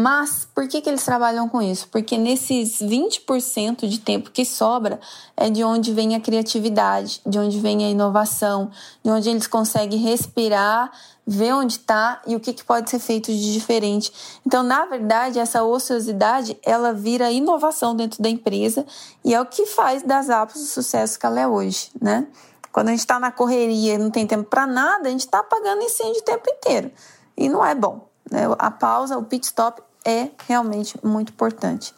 Mas 0.00 0.46
por 0.54 0.68
que, 0.68 0.80
que 0.80 0.88
eles 0.88 1.04
trabalham 1.04 1.48
com 1.48 1.60
isso? 1.60 1.88
Porque 1.88 2.16
nesses 2.16 2.78
20% 2.78 3.88
de 3.88 3.98
tempo 3.98 4.30
que 4.30 4.44
sobra 4.44 5.00
é 5.36 5.50
de 5.50 5.64
onde 5.64 5.92
vem 5.92 6.14
a 6.14 6.20
criatividade, 6.20 7.20
de 7.26 7.36
onde 7.36 7.58
vem 7.58 7.84
a 7.84 7.88
inovação, 7.88 8.70
de 9.02 9.10
onde 9.10 9.28
eles 9.28 9.48
conseguem 9.48 9.98
respirar, 9.98 10.92
ver 11.26 11.52
onde 11.52 11.72
está 11.72 12.22
e 12.28 12.36
o 12.36 12.38
que, 12.38 12.52
que 12.52 12.62
pode 12.62 12.88
ser 12.88 13.00
feito 13.00 13.32
de 13.32 13.52
diferente. 13.52 14.12
Então, 14.46 14.62
na 14.62 14.86
verdade, 14.86 15.40
essa 15.40 15.64
ociosidade 15.64 16.56
ela 16.62 16.92
vira 16.92 17.32
inovação 17.32 17.96
dentro 17.96 18.22
da 18.22 18.28
empresa 18.28 18.86
e 19.24 19.34
é 19.34 19.40
o 19.40 19.46
que 19.46 19.66
faz 19.66 20.04
das 20.04 20.28
apps 20.28 20.62
o 20.62 20.66
sucesso 20.66 21.18
que 21.18 21.26
ela 21.26 21.40
é 21.40 21.48
hoje, 21.48 21.90
né? 22.00 22.28
Quando 22.70 22.86
a 22.86 22.90
gente 22.92 23.00
está 23.00 23.18
na 23.18 23.32
correria 23.32 23.94
e 23.94 23.98
não 23.98 24.12
tem 24.12 24.24
tempo 24.28 24.48
para 24.48 24.64
nada, 24.64 25.08
a 25.08 25.10
gente 25.10 25.24
está 25.24 25.40
apagando 25.40 25.82
incêndio 25.82 26.20
o 26.20 26.24
tempo 26.24 26.48
inteiro. 26.48 26.92
E 27.36 27.48
não 27.48 27.66
é 27.66 27.74
bom. 27.74 28.06
Né? 28.30 28.42
A 28.58 28.70
pausa, 28.70 29.18
o 29.18 29.24
pit 29.24 29.44
stop 29.44 29.87
é 30.08 30.30
realmente 30.48 30.98
muito 31.04 31.30
importante. 31.30 31.92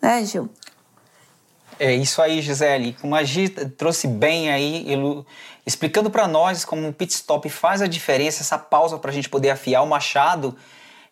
Né, 0.00 0.24
Gil? 0.24 0.50
É 1.78 1.94
isso 1.94 2.20
aí, 2.20 2.42
Gisele. 2.42 2.96
Como 3.00 3.14
a 3.14 3.22
Gi 3.22 3.48
trouxe 3.48 4.08
bem 4.08 4.50
aí, 4.50 4.86
explicando 5.64 6.10
para 6.10 6.26
nós 6.26 6.64
como 6.64 6.88
o 6.88 6.92
pit 6.92 7.12
stop 7.12 7.48
faz 7.48 7.80
a 7.80 7.86
diferença, 7.86 8.42
essa 8.42 8.58
pausa 8.58 8.98
para 8.98 9.10
a 9.10 9.14
gente 9.14 9.28
poder 9.28 9.50
afiar 9.50 9.82
o 9.82 9.86
machado. 9.86 10.56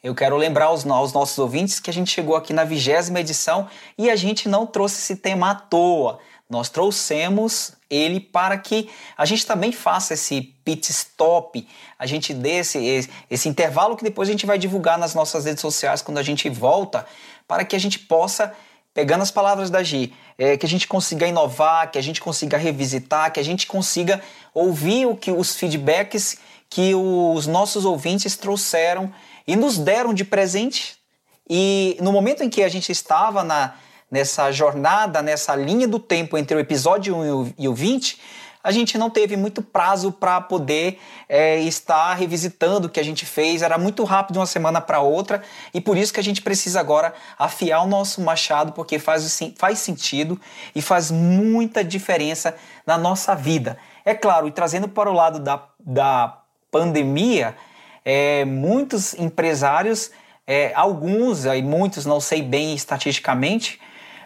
Eu 0.02 0.14
quero 0.14 0.36
lembrar 0.36 0.66
aos, 0.66 0.84
aos 0.86 1.12
nossos 1.12 1.38
ouvintes 1.38 1.78
que 1.78 1.90
a 1.90 1.92
gente 1.92 2.10
chegou 2.10 2.34
aqui 2.34 2.52
na 2.52 2.64
vigésima 2.64 3.20
edição 3.20 3.68
e 3.96 4.10
a 4.10 4.16
gente 4.16 4.48
não 4.48 4.66
trouxe 4.66 4.96
esse 4.96 5.16
tema 5.16 5.50
à 5.50 5.54
toa. 5.54 6.18
Nós 6.50 6.68
trouxemos 6.68 7.72
ele 7.88 8.18
para 8.18 8.58
que 8.58 8.90
a 9.16 9.24
gente 9.24 9.46
também 9.46 9.70
faça 9.70 10.14
esse 10.14 10.42
pit 10.64 10.90
stop, 10.90 11.66
a 11.98 12.06
gente 12.06 12.34
dê 12.34 12.58
esse, 12.58 13.08
esse 13.30 13.48
intervalo 13.48 13.96
que 13.96 14.04
depois 14.04 14.28
a 14.28 14.32
gente 14.32 14.46
vai 14.46 14.58
divulgar 14.58 14.98
nas 14.98 15.14
nossas 15.14 15.44
redes 15.44 15.60
sociais 15.60 16.02
quando 16.02 16.18
a 16.18 16.22
gente 16.22 16.48
volta, 16.50 17.06
para 17.46 17.64
que 17.64 17.76
a 17.76 17.78
gente 17.78 18.00
possa, 18.00 18.52
pegando 18.92 19.22
as 19.22 19.30
palavras 19.30 19.70
da 19.70 19.82
Gi, 19.82 20.12
é, 20.36 20.56
que 20.56 20.66
a 20.66 20.68
gente 20.68 20.88
consiga 20.88 21.26
inovar, 21.26 21.90
que 21.90 21.98
a 21.98 22.02
gente 22.02 22.20
consiga 22.20 22.56
revisitar, 22.56 23.32
que 23.32 23.38
a 23.40 23.44
gente 23.44 23.66
consiga 23.66 24.20
ouvir 24.52 25.06
o 25.06 25.16
que 25.16 25.30
os 25.30 25.54
feedbacks 25.54 26.36
que 26.70 26.94
os 26.94 27.48
nossos 27.48 27.84
ouvintes 27.84 28.36
trouxeram 28.36 29.12
e 29.46 29.56
nos 29.56 29.76
deram 29.76 30.14
de 30.14 30.24
presente. 30.24 30.96
E 31.48 31.98
no 32.00 32.12
momento 32.12 32.44
em 32.44 32.48
que 32.48 32.62
a 32.62 32.68
gente 32.68 32.92
estava 32.92 33.42
na 33.42 33.74
nessa 34.10 34.50
jornada, 34.50 35.22
nessa 35.22 35.54
linha 35.54 35.86
do 35.86 35.98
tempo 35.98 36.36
entre 36.36 36.56
o 36.56 36.60
episódio 36.60 37.16
1 37.16 37.54
e 37.58 37.68
o 37.68 37.74
20, 37.74 38.18
a 38.62 38.70
gente 38.70 38.98
não 38.98 39.08
teve 39.08 39.36
muito 39.36 39.62
prazo 39.62 40.12
para 40.12 40.38
poder 40.40 40.98
é, 41.28 41.60
estar 41.60 42.12
revisitando 42.14 42.88
o 42.88 42.90
que 42.90 43.00
a 43.00 43.02
gente 43.02 43.24
fez. 43.24 43.62
Era 43.62 43.78
muito 43.78 44.04
rápido 44.04 44.36
uma 44.36 44.46
semana 44.46 44.80
para 44.80 45.00
outra 45.00 45.42
e 45.72 45.80
por 45.80 45.96
isso 45.96 46.12
que 46.12 46.20
a 46.20 46.22
gente 46.22 46.42
precisa 46.42 46.78
agora 46.78 47.14
afiar 47.38 47.82
o 47.82 47.86
nosso 47.86 48.20
machado, 48.20 48.72
porque 48.72 48.98
faz, 48.98 49.38
faz 49.56 49.78
sentido 49.78 50.38
e 50.74 50.82
faz 50.82 51.10
muita 51.10 51.82
diferença 51.82 52.54
na 52.86 52.98
nossa 52.98 53.34
vida. 53.34 53.78
É 54.04 54.14
claro, 54.14 54.46
e 54.46 54.50
trazendo 54.50 54.88
para 54.88 55.10
o 55.10 55.14
lado 55.14 55.38
da, 55.38 55.62
da 55.78 56.38
pandemia, 56.70 57.56
é, 58.04 58.44
muitos 58.44 59.14
empresários, 59.14 60.10
é, 60.46 60.72
alguns 60.74 61.46
e 61.46 61.62
muitos, 61.62 62.04
não 62.04 62.20
sei 62.20 62.42
bem 62.42 62.74
estatisticamente, 62.74 63.80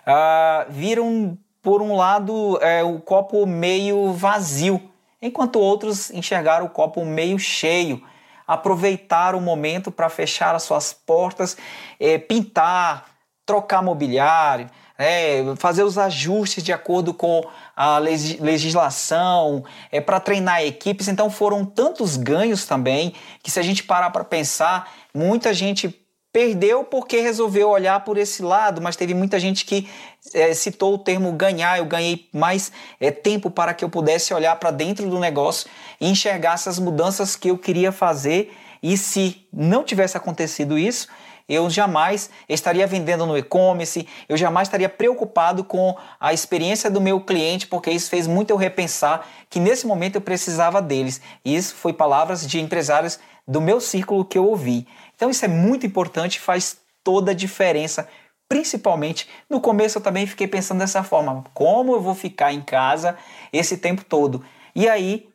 uh, 0.07 0.71
viram 0.71 1.39
por 1.63 1.81
um 1.81 1.97
lado 1.97 2.59
é, 2.61 2.83
o 2.83 3.01
copo 3.01 3.47
meio 3.47 4.13
vazio, 4.13 4.91
enquanto 5.21 5.59
outros 5.59 6.11
enxergaram 6.11 6.67
o 6.67 6.71
copo 6.71 7.05
meio 7.05 7.39
cheio. 7.39 8.03
Aproveitar 8.47 9.35
o 9.35 9.41
momento 9.41 9.91
para 9.91 10.11
fechar 10.11 10.55
as 10.55 10.65
suas 10.65 10.93
portas, 10.93 11.57
é, 11.99 12.19
pintar, 12.19 13.07
trocar 13.47 13.83
mobiliário, 13.83 14.69
é, 14.99 15.43
fazer 15.57 15.83
os 15.83 15.97
ajustes 15.97 16.63
de 16.63 16.73
acordo 16.73 17.15
com 17.15 17.43
a 17.75 17.97
legislação, 17.99 19.65
é, 19.91 20.01
para 20.01 20.21
treinar 20.21 20.63
equipes. 20.63 21.09
Então 21.09 21.31
foram 21.31 21.65
tantos 21.65 22.19
ganhos 22.19 22.67
também 22.67 23.15
que 23.43 23.51
se 23.51 23.59
a 23.59 23.63
gente 23.63 23.83
parar 23.83 24.11
para 24.11 24.25
pensar, 24.25 24.93
muita 25.15 25.55
gente 25.55 26.04
Perdeu 26.35 26.83
porque 26.83 27.21
resolveu 27.21 27.69
olhar 27.69 28.01
por 28.01 28.19
esse 28.19 28.43
lado, 28.43 28.83
mas 28.83 28.97
teve 28.97 29.15
muita 29.15 29.39
gente 29.39 29.65
que 29.65 29.89
é, 30.35 30.53
citou 30.53 30.95
o 30.95 30.99
termo 30.99 31.31
ganhar. 31.31 31.79
Eu 31.79 31.85
ganhei 31.85 32.29
mais 32.33 32.73
é, 32.99 33.13
tempo 33.13 33.49
para 33.49 33.73
que 33.73 33.85
eu 33.85 33.89
pudesse 33.89 34.35
olhar 34.35 34.57
para 34.57 34.73
dentro 34.73 35.09
do 35.09 35.21
negócio 35.21 35.71
e 36.01 36.11
enxergar 36.11 36.55
essas 36.55 36.77
mudanças 36.77 37.37
que 37.37 37.53
eu 37.53 37.57
queria 37.57 37.93
fazer. 37.93 38.53
E 38.83 38.97
se 38.99 39.47
não 39.53 39.85
tivesse 39.85 40.17
acontecido 40.17 40.77
isso, 40.77 41.07
eu 41.49 41.71
jamais 41.71 42.29
estaria 42.49 42.85
vendendo 42.85 43.27
no 43.27 43.39
e-commerce, 43.39 44.09
eu 44.29 44.37
jamais 44.37 44.67
estaria 44.67 44.89
preocupado 44.89 45.63
com 45.63 45.97
a 46.19 46.33
experiência 46.33 46.91
do 46.91 47.01
meu 47.01 47.21
cliente, 47.21 47.69
porque 47.69 47.93
isso 47.93 48.11
fez 48.11 48.27
muito 48.27 48.51
eu 48.51 48.57
repensar 48.57 49.25
que 49.49 49.61
nesse 49.61 49.87
momento 49.87 50.17
eu 50.17 50.21
precisava 50.21 50.83
deles. 50.83 51.21
E 51.45 51.55
isso 51.55 51.77
foi 51.77 51.93
palavras 51.93 52.45
de 52.45 52.59
empresários 52.59 53.21
do 53.47 53.61
meu 53.61 53.81
círculo 53.81 54.25
que 54.25 54.39
eu 54.39 54.47
ouvi. 54.47 54.87
Então 55.17 55.31
isso 55.31 55.45
é 55.45 55.49
muito 55.49 55.87
importante, 55.87 56.41
faz 56.41 56.79
toda 57.03 57.31
a 57.31 57.35
diferença. 57.35 58.09
Principalmente 58.49 59.29
no 59.49 59.61
começo 59.61 59.99
eu 59.99 60.03
também 60.03 60.27
fiquei 60.27 60.47
pensando 60.47 60.79
dessa 60.79 61.03
forma: 61.03 61.45
como 61.55 61.95
eu 61.95 62.01
vou 62.01 62.15
ficar 62.15 62.53
em 62.53 62.61
casa 62.61 63.17
esse 63.53 63.79
tempo 63.79 64.05
todo? 64.05 64.45
E 64.75 64.89
aí 64.89 65.29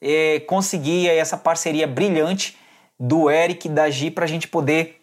é, 0.00 0.40
consegui 0.40 1.08
essa 1.08 1.36
parceria 1.36 1.86
brilhante 1.86 2.58
do 2.98 3.30
Eric 3.30 3.68
e 3.68 3.70
da 3.70 3.88
Gi 3.88 4.10
para 4.10 4.24
a 4.24 4.28
gente 4.28 4.48
poder 4.48 5.00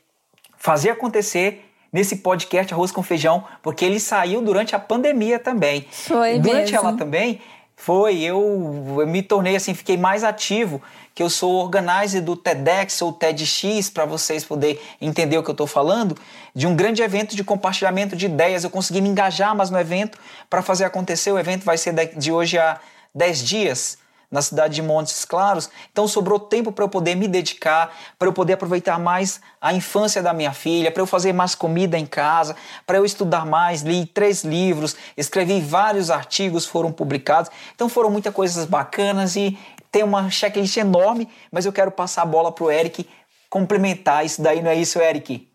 fazer 0.58 0.90
acontecer 0.90 1.66
nesse 1.92 2.18
podcast 2.18 2.74
Arroz 2.74 2.92
com 2.92 3.02
Feijão, 3.02 3.44
porque 3.64 3.84
ele 3.84 4.00
saiu 4.00 4.42
durante 4.42 4.76
a 4.76 4.80
pandemia 4.80 5.40
também. 5.40 5.86
Foi 5.90 6.38
durante 6.40 6.72
mesmo. 6.72 6.78
ela 6.78 6.98
também 6.98 7.42
foi, 7.82 8.20
eu, 8.20 8.98
eu 9.00 9.08
me 9.08 9.24
tornei 9.24 9.56
assim, 9.56 9.74
fiquei 9.74 9.96
mais 9.96 10.22
ativo 10.22 10.82
que 11.16 11.24
eu 11.24 11.30
sou 11.30 11.54
organizer 11.54 12.22
do 12.22 12.36
TEDx 12.36 13.02
ou 13.02 13.14
TEDx, 13.14 13.90
para 13.90 14.04
vocês 14.04 14.44
poderem 14.44 14.78
entender 15.00 15.38
o 15.38 15.44
que 15.44 15.50
eu 15.50 15.54
estou 15.54 15.66
falando, 15.66 16.14
de 16.54 16.68
um 16.68 16.76
grande 16.76 17.02
evento 17.02 17.38
de 17.38 17.44
compartilhamento 17.44 18.18
de 18.18 18.26
ideias. 18.26 18.66
Eu 18.66 18.70
consegui 18.70 19.00
me 19.00 19.08
engajar 19.08 19.56
mais 19.56 19.70
no 19.70 19.80
evento 19.80 20.20
para 20.50 20.62
fazer 20.62 20.84
acontecer. 20.84 21.32
O 21.32 21.40
evento 21.40 21.64
vai 21.64 21.78
ser 21.78 21.94
de 22.18 22.34
hoje 22.34 22.58
a 22.58 22.82
10 23.16 23.46
dias 23.46 23.98
na 24.32 24.42
cidade 24.42 24.76
de 24.76 24.82
Montes 24.82 25.26
Claros. 25.26 25.70
Então 25.92 26.08
sobrou 26.08 26.40
tempo 26.40 26.72
para 26.72 26.84
eu 26.84 26.90
poder 26.90 27.16
me 27.16 27.28
dedicar, 27.28 27.96
para 28.18 28.28
eu 28.28 28.34
poder 28.34 28.54
aproveitar 28.54 29.00
mais 29.00 29.42
a 29.60 29.74
infância 29.74 30.22
da 30.22 30.34
minha 30.34 30.54
filha, 30.54 30.92
para 30.92 31.02
eu 31.02 31.08
fazer 31.08 31.34
mais 31.34 31.56
comida 31.56 31.98
em 31.98 32.06
casa, 32.06 32.56
para 32.86 32.98
eu 32.98 33.06
estudar 33.06 33.46
mais. 33.46 33.82
Li 33.82 34.06
três 34.06 34.44
livros, 34.44 34.96
escrevi 35.18 35.60
vários 35.62 36.12
artigos, 36.12 36.66
foram 36.66 36.92
publicados. 36.92 37.52
Então 37.74 37.90
foram 37.90 38.10
muitas 38.10 38.34
coisas 38.34 38.66
bacanas 38.66 39.36
e 39.36 39.58
tem 39.92 40.04
uma 40.04 40.30
checklist 40.30 40.78
enorme, 40.78 41.28
mas 41.52 41.66
eu 41.66 41.74
quero 41.74 41.92
passar 41.92 42.22
a 42.22 42.26
bola 42.26 42.52
pro 42.52 42.72
Eric 42.72 43.10
complementar 43.50 44.24
isso 44.24 44.42
daí, 44.42 44.62
não 44.62 44.70
é 44.70 44.76
isso, 44.76 45.00
Eric? 45.00 45.48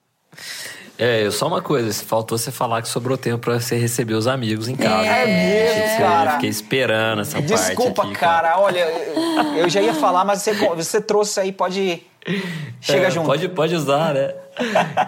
É, 0.97 1.29
só 1.31 1.49
uma 1.49 1.61
coisa, 1.61 1.93
faltou 2.05 2.39
você 2.39 2.53
falar 2.53 2.81
que 2.81 2.89
sobrou 2.89 3.17
tempo 3.17 3.39
para 3.39 3.59
você 3.59 3.77
receber 3.77 4.15
os 4.15 4.27
amigos 4.27 4.69
em 4.69 4.77
casa. 4.77 5.07
É, 5.07 5.27
mesmo, 5.27 5.99
cara. 5.99 6.31
Eu 6.31 6.35
fiquei 6.35 6.51
esperando 6.51 7.23
essa 7.23 7.43
Desculpa, 7.43 8.03
parte 8.03 8.11
aqui, 8.13 8.21
cara. 8.21 8.49
cara. 8.49 8.61
Olha, 8.61 8.87
eu 9.57 9.69
já 9.69 9.81
ia 9.81 9.95
falar, 9.95 10.25
mas 10.25 10.43
você, 10.43 10.53
você 10.55 11.01
trouxe 11.01 11.41
aí, 11.41 11.53
pode... 11.53 12.01
Chega 12.81 13.09
é, 13.09 13.11
junto. 13.11 13.27
Pode, 13.27 13.49
pode 13.49 13.75
usar, 13.75 14.15
né? 14.15 14.35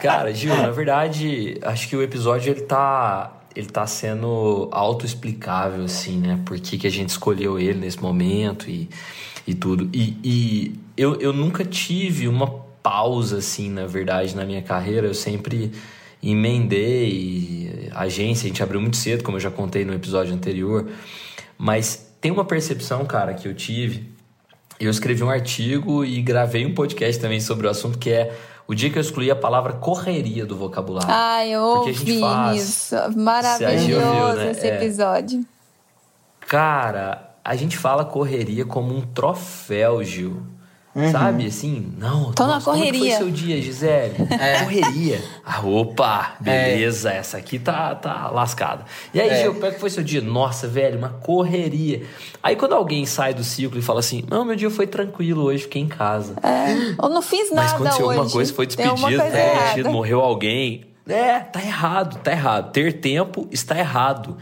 cara, 0.03 0.35
Gil, 0.35 0.55
na 0.57 0.71
verdade, 0.71 1.59
acho 1.63 1.89
que 1.89 1.97
o 1.97 2.03
episódio 2.03 2.53
ele 2.53 2.63
tá 2.63 3.33
ele 3.55 3.69
tá 3.69 3.87
sendo 3.87 4.69
autoexplicável, 4.71 5.85
assim, 5.85 6.19
né? 6.19 6.39
Por 6.45 6.61
que, 6.61 6.77
que 6.77 6.87
a 6.87 6.91
gente 6.91 7.09
escolheu 7.09 7.59
ele 7.59 7.79
nesse 7.79 7.99
momento 7.99 8.69
e, 8.69 8.87
e 9.47 9.55
tudo. 9.55 9.89
E, 9.95 10.19
e 10.23 10.75
eu, 10.95 11.19
eu 11.21 11.33
nunca 11.33 11.65
tive 11.65 12.29
uma 12.29 12.66
pausa, 12.87 13.39
assim, 13.39 13.69
na 13.69 13.85
verdade, 13.85 14.37
na 14.37 14.45
minha 14.45 14.63
carreira. 14.63 15.09
Eu 15.09 15.15
sempre 15.15 15.73
emendei 16.23 17.91
agência, 17.93 18.47
a 18.47 18.49
gente 18.49 18.63
abriu 18.63 18.81
muito 18.81 18.97
cedo, 18.97 19.25
como 19.25 19.39
eu 19.39 19.41
já 19.41 19.51
contei 19.51 19.85
no 19.85 19.93
episódio 19.93 20.33
anterior. 20.33 20.89
Mas 21.59 22.15
tem 22.21 22.31
uma 22.31 22.45
percepção, 22.45 23.05
cara, 23.05 23.35
que 23.35 23.49
eu 23.49 23.55
tive. 23.55 24.15
Eu 24.79 24.89
escrevi 24.89 25.25
um 25.25 25.31
artigo 25.31 26.05
e 26.05 26.23
gravei 26.23 26.65
um 26.65 26.75
podcast 26.75 27.21
também 27.21 27.41
sobre 27.41 27.67
o 27.67 27.71
assunto 27.71 27.99
que 27.99 28.11
é 28.11 28.33
o 28.69 28.75
dia 28.75 28.89
que 28.89 28.99
eu 28.99 29.03
excluí 29.03 29.33
a 29.33 29.37
palavra 29.37 29.73
correria 29.73 30.47
do 30.47 30.57
vocabulário. 30.57 31.09
Ah, 31.11 31.45
eu 31.45 31.63
ouvi 31.63 32.21
faz... 32.21 32.63
isso. 32.63 32.95
Maravilhoso 33.17 34.07
ouviu, 34.07 34.45
né? 34.45 34.51
esse 34.53 34.65
é. 34.65 34.77
episódio. 34.77 35.41
É... 35.41 36.47
Cara, 36.47 37.35
a 37.45 37.57
gente 37.57 37.77
fala 37.77 38.05
correria 38.05 38.65
como 38.65 38.97
um 38.97 39.01
troféu, 39.01 40.05
Gil. 40.05 40.55
Uhum. 40.97 41.13
Sabe, 41.13 41.47
assim, 41.47 41.93
não. 41.99 42.33
Tô 42.33 42.47
nossa, 42.47 42.57
na 42.57 42.65
correria. 42.65 43.01
Como 43.01 43.11
foi 43.11 43.17
seu 43.19 43.31
dia, 43.31 43.61
Gisele? 43.61 44.15
É. 44.41 44.61
Correria. 44.65 45.23
Ah, 45.49 45.61
opa, 45.65 46.35
beleza, 46.41 47.13
é. 47.13 47.19
essa 47.19 47.37
aqui 47.37 47.57
tá, 47.57 47.95
tá 47.95 48.31
lascada. 48.31 48.85
E 49.15 49.21
aí, 49.21 49.29
é. 49.29 49.43
Gil, 49.43 49.55
como 49.55 49.67
é 49.67 49.71
que 49.71 49.79
foi 49.79 49.89
seu 49.91 50.03
dia? 50.03 50.21
Nossa, 50.21 50.67
velho, 50.67 50.99
uma 50.99 51.11
correria. 51.11 52.03
Aí 52.43 52.57
quando 52.57 52.75
alguém 52.75 53.07
sai 53.07 53.33
do 53.33 53.45
ciclo 53.45 53.79
e 53.79 53.83
fala 53.83 54.01
assim, 54.01 54.25
não, 54.29 54.45
meu 54.45 54.57
dia 54.57 54.69
foi 54.71 54.89
tranquilo 54.89 55.45
hoje, 55.45 55.63
fiquei 55.63 55.83
em 55.83 55.87
casa. 55.87 56.35
É. 56.43 56.73
Eu 57.01 57.09
não 57.09 57.23
fiz 57.23 57.51
nada 57.51 57.63
Mas 57.63 57.73
aconteceu 57.75 58.07
hoje. 58.07 58.17
alguma 58.17 58.33
coisa, 58.33 58.53
foi 58.53 58.67
despedido, 58.67 58.97
foi 58.97 59.31
demitido, 59.31 59.91
morreu 59.91 60.21
alguém. 60.21 60.85
É, 61.09 61.39
tá 61.39 61.63
errado, 61.63 62.19
tá 62.19 62.33
errado. 62.33 62.73
Ter 62.73 62.95
tempo 62.95 63.47
está 63.53 63.79
errado. 63.79 64.37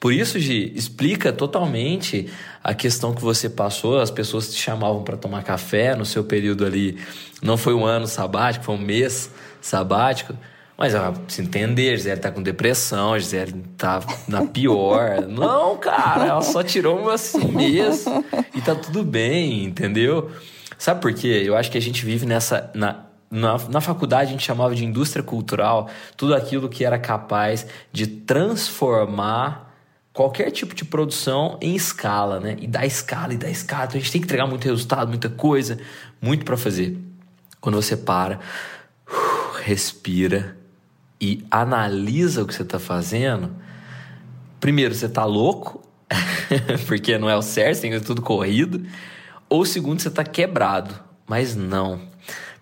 Por 0.00 0.12
isso, 0.12 0.38
Gi, 0.38 0.72
explica 0.76 1.32
totalmente 1.32 2.30
a 2.62 2.72
questão 2.72 3.12
que 3.12 3.20
você 3.20 3.50
passou. 3.50 3.98
As 3.98 4.10
pessoas 4.10 4.52
te 4.52 4.60
chamavam 4.60 5.02
para 5.02 5.16
tomar 5.16 5.42
café 5.42 5.96
no 5.96 6.04
seu 6.04 6.22
período 6.22 6.64
ali. 6.64 6.98
Não 7.42 7.56
foi 7.56 7.74
um 7.74 7.84
ano 7.84 8.06
sabático, 8.06 8.64
foi 8.64 8.76
um 8.76 8.80
mês 8.80 9.30
sabático. 9.60 10.34
Mas 10.76 10.94
ela 10.94 11.12
se 11.26 11.42
entender, 11.42 11.96
Gisele 11.96 12.20
tá 12.20 12.30
com 12.30 12.40
depressão, 12.40 13.18
Gisele 13.18 13.64
tá 13.76 14.00
na 14.28 14.46
pior. 14.46 15.22
Não, 15.26 15.76
cara, 15.76 16.26
ela 16.26 16.42
só 16.42 16.62
tirou 16.62 17.00
um 17.00 17.08
assim 17.08 17.50
mês 17.50 18.04
e 18.54 18.60
tá 18.60 18.76
tudo 18.76 19.02
bem, 19.02 19.64
entendeu? 19.64 20.30
Sabe 20.78 21.00
por 21.00 21.12
quê? 21.12 21.42
Eu 21.44 21.56
acho 21.56 21.68
que 21.68 21.76
a 21.76 21.82
gente 21.82 22.04
vive 22.06 22.24
nessa. 22.24 22.70
Na, 22.76 23.06
na, 23.28 23.58
na 23.68 23.80
faculdade 23.80 24.28
a 24.28 24.32
gente 24.32 24.44
chamava 24.44 24.72
de 24.72 24.84
indústria 24.84 25.22
cultural 25.22 25.90
tudo 26.16 26.32
aquilo 26.32 26.68
que 26.68 26.84
era 26.84 26.96
capaz 26.96 27.66
de 27.92 28.06
transformar 28.06 29.67
qualquer 30.12 30.50
tipo 30.50 30.74
de 30.74 30.84
produção 30.84 31.58
em 31.60 31.74
escala, 31.74 32.40
né? 32.40 32.56
E 32.60 32.66
dá 32.66 32.84
escala, 32.84 33.34
e 33.34 33.36
dá 33.36 33.48
escala. 33.48 33.84
Então 33.84 33.96
a 33.96 34.00
gente 34.00 34.12
tem 34.12 34.20
que 34.20 34.26
entregar 34.26 34.46
muito 34.46 34.64
resultado, 34.64 35.08
muita 35.08 35.28
coisa, 35.28 35.78
muito 36.20 36.44
para 36.44 36.56
fazer. 36.56 36.98
Quando 37.60 37.74
você 37.74 37.96
para, 37.96 38.40
respira 39.62 40.56
e 41.20 41.44
analisa 41.50 42.42
o 42.42 42.46
que 42.46 42.54
você 42.54 42.62
está 42.62 42.78
fazendo, 42.78 43.54
primeiro, 44.60 44.94
você 44.94 45.06
está 45.06 45.24
louco, 45.24 45.82
porque 46.86 47.18
não 47.18 47.28
é 47.28 47.36
o 47.36 47.42
certo, 47.42 47.80
tem 47.80 48.00
tudo 48.00 48.22
corrido. 48.22 48.84
Ou 49.48 49.64
segundo, 49.64 50.00
você 50.00 50.08
está 50.08 50.24
quebrado. 50.24 50.94
Mas 51.26 51.54
não. 51.54 52.00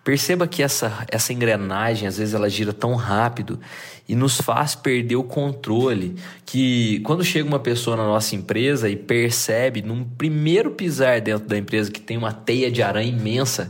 Perceba 0.07 0.47
que 0.47 0.63
essa, 0.63 1.05
essa 1.11 1.33
engrenagem, 1.33 2.07
às 2.07 2.17
vezes, 2.17 2.33
ela 2.33 2.49
gira 2.49 2.71
tão 2.71 2.95
rápido 2.95 3.59
e 4.07 4.15
nos 4.15 4.39
faz 4.39 4.73
perder 4.73 5.17
o 5.17 5.23
controle. 5.23 6.15
Que 6.45 7.01
quando 7.01 7.25
chega 7.25 7.45
uma 7.45 7.59
pessoa 7.59 7.97
na 7.97 8.05
nossa 8.05 8.33
empresa 8.33 8.89
e 8.89 8.95
percebe, 8.95 9.81
num 9.81 10.05
primeiro 10.05 10.71
pisar 10.71 11.19
dentro 11.19 11.45
da 11.45 11.57
empresa, 11.57 11.91
que 11.91 11.99
tem 11.99 12.15
uma 12.15 12.31
teia 12.31 12.71
de 12.71 12.81
aranha 12.81 13.11
imensa 13.11 13.69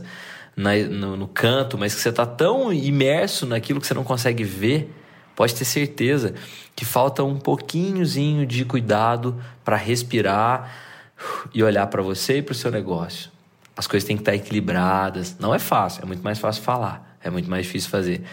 na, 0.56 0.76
no, 0.76 1.16
no 1.16 1.26
canto, 1.26 1.76
mas 1.76 1.92
que 1.92 2.00
você 2.00 2.10
está 2.10 2.24
tão 2.24 2.72
imerso 2.72 3.44
naquilo 3.44 3.80
que 3.80 3.88
você 3.88 3.94
não 3.94 4.04
consegue 4.04 4.44
ver, 4.44 4.94
pode 5.34 5.52
ter 5.56 5.64
certeza 5.64 6.34
que 6.76 6.84
falta 6.84 7.24
um 7.24 7.36
pouquinhozinho 7.36 8.46
de 8.46 8.64
cuidado 8.64 9.42
para 9.64 9.74
respirar 9.74 10.72
e 11.52 11.64
olhar 11.64 11.88
para 11.88 12.00
você 12.00 12.38
e 12.38 12.42
para 12.42 12.52
o 12.52 12.54
seu 12.54 12.70
negócio. 12.70 13.37
As 13.78 13.86
coisas 13.86 14.04
têm 14.04 14.16
que 14.16 14.22
estar 14.22 14.34
equilibradas. 14.34 15.36
Não 15.38 15.54
é 15.54 15.58
fácil, 15.60 16.02
é 16.02 16.04
muito 16.04 16.20
mais 16.20 16.40
fácil 16.40 16.64
falar, 16.64 17.16
é 17.22 17.30
muito 17.30 17.48
mais 17.48 17.64
difícil 17.64 17.88
fazer. 17.88 18.24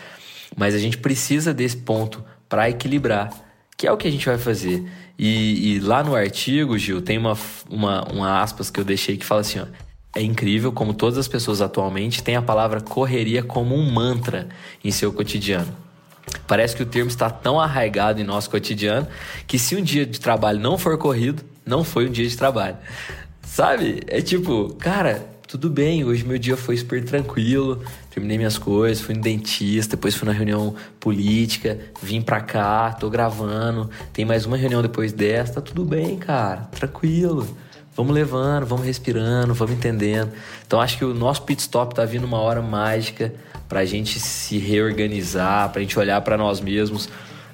Mas 0.57 0.73
a 0.73 0.79
gente 0.79 0.97
precisa 0.97 1.53
desse 1.53 1.77
ponto 1.77 2.25
para 2.49 2.67
equilibrar, 2.67 3.31
que 3.77 3.85
é 3.85 3.91
o 3.91 3.97
que 3.97 4.07
a 4.07 4.11
gente 4.11 4.25
vai 4.25 4.39
fazer. 4.39 4.83
E, 5.19 5.75
e, 5.75 5.79
lá 5.79 6.03
no 6.03 6.15
artigo, 6.15 6.75
Gil, 6.79 6.99
tem 6.99 7.19
uma, 7.19 7.37
uma, 7.69 8.11
uma 8.11 8.41
aspas 8.41 8.71
que 8.71 8.79
eu 8.79 8.83
deixei 8.83 9.17
que 9.17 9.25
fala 9.25 9.41
assim: 9.41 9.59
ó, 9.59 9.67
é 10.15 10.21
incrível 10.23 10.71
como 10.71 10.95
todas 10.95 11.19
as 11.19 11.27
pessoas 11.27 11.61
atualmente 11.61 12.23
têm 12.23 12.35
a 12.35 12.41
palavra 12.41 12.81
correria 12.81 13.43
como 13.43 13.75
um 13.75 13.91
mantra 13.91 14.49
em 14.83 14.89
seu 14.89 15.13
cotidiano. 15.13 15.77
Parece 16.47 16.75
que 16.75 16.81
o 16.81 16.87
termo 16.87 17.09
está 17.09 17.29
tão 17.29 17.59
arraigado 17.59 18.19
em 18.19 18.23
nosso 18.23 18.49
cotidiano 18.49 19.07
que 19.45 19.59
se 19.59 19.75
um 19.75 19.83
dia 19.83 20.07
de 20.07 20.19
trabalho 20.19 20.59
não 20.59 20.75
for 20.75 20.97
corrido, 20.97 21.43
não 21.63 21.83
foi 21.83 22.07
um 22.07 22.11
dia 22.11 22.27
de 22.27 22.35
trabalho. 22.35 22.77
Sabe? 23.43 24.01
É 24.07 24.21
tipo, 24.21 24.75
cara, 24.79 25.34
tudo 25.47 25.69
bem, 25.69 26.03
hoje 26.03 26.25
meu 26.25 26.37
dia 26.37 26.57
foi 26.57 26.75
super 26.75 27.03
tranquilo, 27.03 27.81
terminei 28.09 28.37
minhas 28.37 28.57
coisas, 28.57 29.03
fui 29.03 29.13
no 29.13 29.21
dentista, 29.21 29.95
depois 29.95 30.15
fui 30.15 30.27
na 30.27 30.33
reunião 30.33 30.75
política, 30.99 31.79
vim 32.01 32.21
pra 32.21 32.41
cá, 32.41 32.91
tô 32.93 33.09
gravando, 33.09 33.89
tem 34.11 34.25
mais 34.25 34.45
uma 34.45 34.57
reunião 34.57 34.81
depois 34.81 35.13
dessa, 35.13 35.53
tá 35.53 35.61
tudo 35.61 35.85
bem, 35.85 36.17
cara, 36.17 36.61
tranquilo. 36.71 37.47
Vamos 37.95 38.13
levando, 38.13 38.65
vamos 38.65 38.85
respirando, 38.85 39.53
vamos 39.53 39.73
entendendo. 39.73 40.29
Então 40.67 40.81
acho 40.81 40.97
que 40.97 41.05
o 41.05 41.13
nosso 41.13 41.43
pit 41.43 41.61
stop 41.61 41.95
tá 41.95 42.03
vindo 42.03 42.25
uma 42.25 42.39
hora 42.39 42.61
mágica 42.61 43.33
pra 43.69 43.85
gente 43.85 44.19
se 44.19 44.57
reorganizar, 44.57 45.69
pra 45.69 45.81
gente 45.81 45.97
olhar 45.97 46.19
para 46.19 46.35
nós 46.37 46.59
mesmos. 46.59 47.07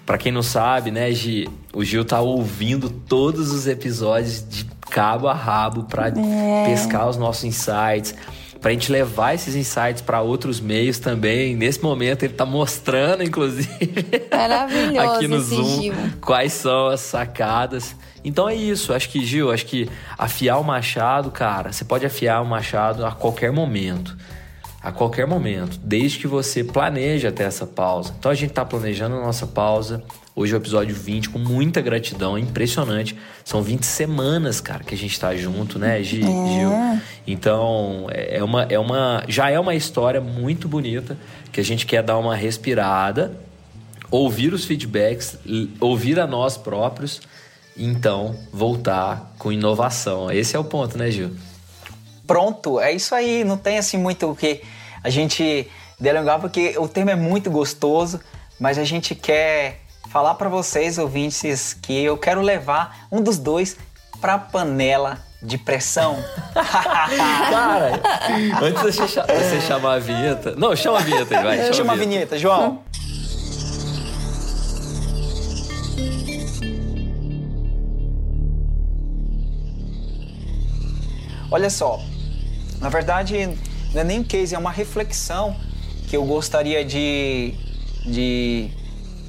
Para 0.04 0.18
quem 0.18 0.32
não 0.32 0.42
sabe, 0.42 0.90
né, 0.90 1.12
Gi, 1.12 1.48
o 1.72 1.84
Gil 1.84 2.04
tá 2.04 2.20
ouvindo 2.20 2.90
todos 2.90 3.52
os 3.52 3.68
episódios 3.68 4.44
de 4.50 4.66
cabo 4.92 5.30
a 5.30 5.34
rabo 5.34 5.84
para 5.84 6.10
é. 6.10 6.66
pescar 6.66 7.08
os 7.08 7.16
nossos 7.16 7.46
insights, 7.46 8.14
para 8.60 8.70
a 8.70 8.74
gente 8.74 8.92
levar 8.92 9.34
esses 9.34 9.56
insights 9.56 10.02
para 10.02 10.22
outros 10.22 10.60
meios 10.60 11.00
também. 11.00 11.56
Nesse 11.56 11.82
momento 11.82 12.24
ele 12.24 12.34
está 12.34 12.46
mostrando, 12.46 13.24
inclusive, 13.24 13.70
aqui 15.00 15.28
no 15.28 15.40
Zoom, 15.40 15.82
Gil. 15.82 15.94
quais 16.20 16.54
são 16.54 16.88
as 16.88 17.00
sacadas. 17.00 17.96
Então 18.24 18.48
é 18.48 18.54
isso, 18.54 18.94
acho 18.94 19.10
que, 19.10 19.26
Gil, 19.26 19.52
acho 19.52 19.66
que 19.66 19.90
afiar 20.18 20.60
o 20.60 20.64
machado, 20.64 21.32
cara, 21.32 21.72
você 21.72 21.84
pode 21.84 22.06
afiar 22.06 22.44
o 22.44 22.46
machado 22.46 23.04
a 23.06 23.12
qualquer 23.12 23.52
momento. 23.52 24.16
A 24.84 24.92
qualquer 24.92 25.28
momento, 25.28 25.80
desde 25.84 26.18
que 26.18 26.28
você 26.28 26.64
planeje 26.64 27.28
até 27.28 27.44
essa 27.44 27.68
pausa. 27.68 28.16
Então 28.18 28.32
a 28.32 28.36
gente 28.36 28.50
está 28.50 28.66
planejando 28.66 29.16
a 29.16 29.22
nossa 29.22 29.46
pausa, 29.46 30.04
Hoje 30.34 30.54
é 30.54 30.58
o 30.58 30.60
episódio 30.60 30.96
20, 30.96 31.30
com 31.30 31.40
muita 31.40 31.82
gratidão, 31.82 32.38
é 32.38 32.40
impressionante. 32.40 33.18
São 33.44 33.62
20 33.62 33.84
semanas, 33.84 34.62
cara, 34.62 34.82
que 34.82 34.96
a 34.96 34.98
gente 34.98 35.20
tá 35.20 35.36
junto, 35.36 35.78
né, 35.78 36.02
Gil? 36.02 36.72
É. 36.72 37.02
Então, 37.28 38.08
é, 38.10 38.38
é 38.38 38.44
uma, 38.44 38.64
é 38.64 38.80
uma. 38.80 39.26
Já 39.28 39.50
é 39.50 39.60
uma 39.60 39.76
história 39.76 40.22
muito 40.22 40.70
bonita 40.70 41.18
que 41.52 41.60
a 41.60 41.64
gente 41.64 41.86
quer 41.86 42.02
dar 42.02 42.18
uma 42.18 42.34
respirada, 42.34 43.38
ouvir 44.10 44.54
os 44.54 44.64
feedbacks, 44.64 45.38
ouvir 45.82 46.18
a 46.18 46.26
nós 46.26 46.56
próprios, 46.56 47.22
e 47.76 47.86
então 47.86 48.34
voltar 48.54 49.34
com 49.38 49.52
inovação. 49.52 50.32
Esse 50.32 50.56
é 50.56 50.60
o 50.60 50.64
ponto, 50.64 50.98
né, 50.98 51.12
Gil? 51.12 51.32
Pronto, 52.26 52.80
é 52.80 52.94
isso 52.94 53.14
aí. 53.14 53.44
Não 53.44 53.58
tem 53.58 53.78
assim 53.78 53.98
muito 53.98 54.32
o 54.32 54.36
que 54.36 54.62
a 55.04 55.10
gente 55.10 55.68
delongar, 56.00 56.40
porque 56.40 56.74
o 56.78 56.88
tema 56.88 57.12
é 57.12 57.16
muito 57.16 57.52
gostoso, 57.52 58.22
mas 58.58 58.78
a 58.78 58.86
gente 58.86 59.14
quer 59.14 59.82
falar 60.10 60.36
para 60.36 60.50
vocês, 60.50 60.98
ouvintes, 60.98 61.74
que 61.82 62.04
eu 62.04 62.18
quero 62.18 62.42
levar 62.42 63.08
um 63.12 63.22
dos 63.22 63.38
dois 63.38 63.78
para 64.20 64.38
panela 64.38 65.20
de 65.42 65.58
pressão. 65.58 66.18
Cara, 66.54 68.00
antes 68.62 68.96
de 68.96 69.02
você, 69.02 69.62
chamar 69.62 69.94
a 69.94 70.00
vinheta. 70.00 70.56
Não, 70.56 70.76
chama 70.76 71.00
a 71.00 71.02
vinheta 71.02 71.38
aí, 71.38 71.44
vai. 71.44 71.58
Chama, 71.58 71.74
chama 71.74 71.94
a 71.94 71.96
vinheta, 71.96 72.38
João. 72.38 72.84
Olha 81.50 81.70
só, 81.70 82.00
na 82.80 82.88
verdade, 82.88 83.58
não 83.94 84.02
é 84.02 84.04
nem 84.06 84.20
um 84.20 84.24
case, 84.24 84.56
é 84.56 84.58
uma 84.58 84.72
reflexão 84.72 85.54
que 86.08 86.16
eu 86.16 86.24
gostaria 86.24 86.86
de, 86.86 87.54
de 88.06 88.72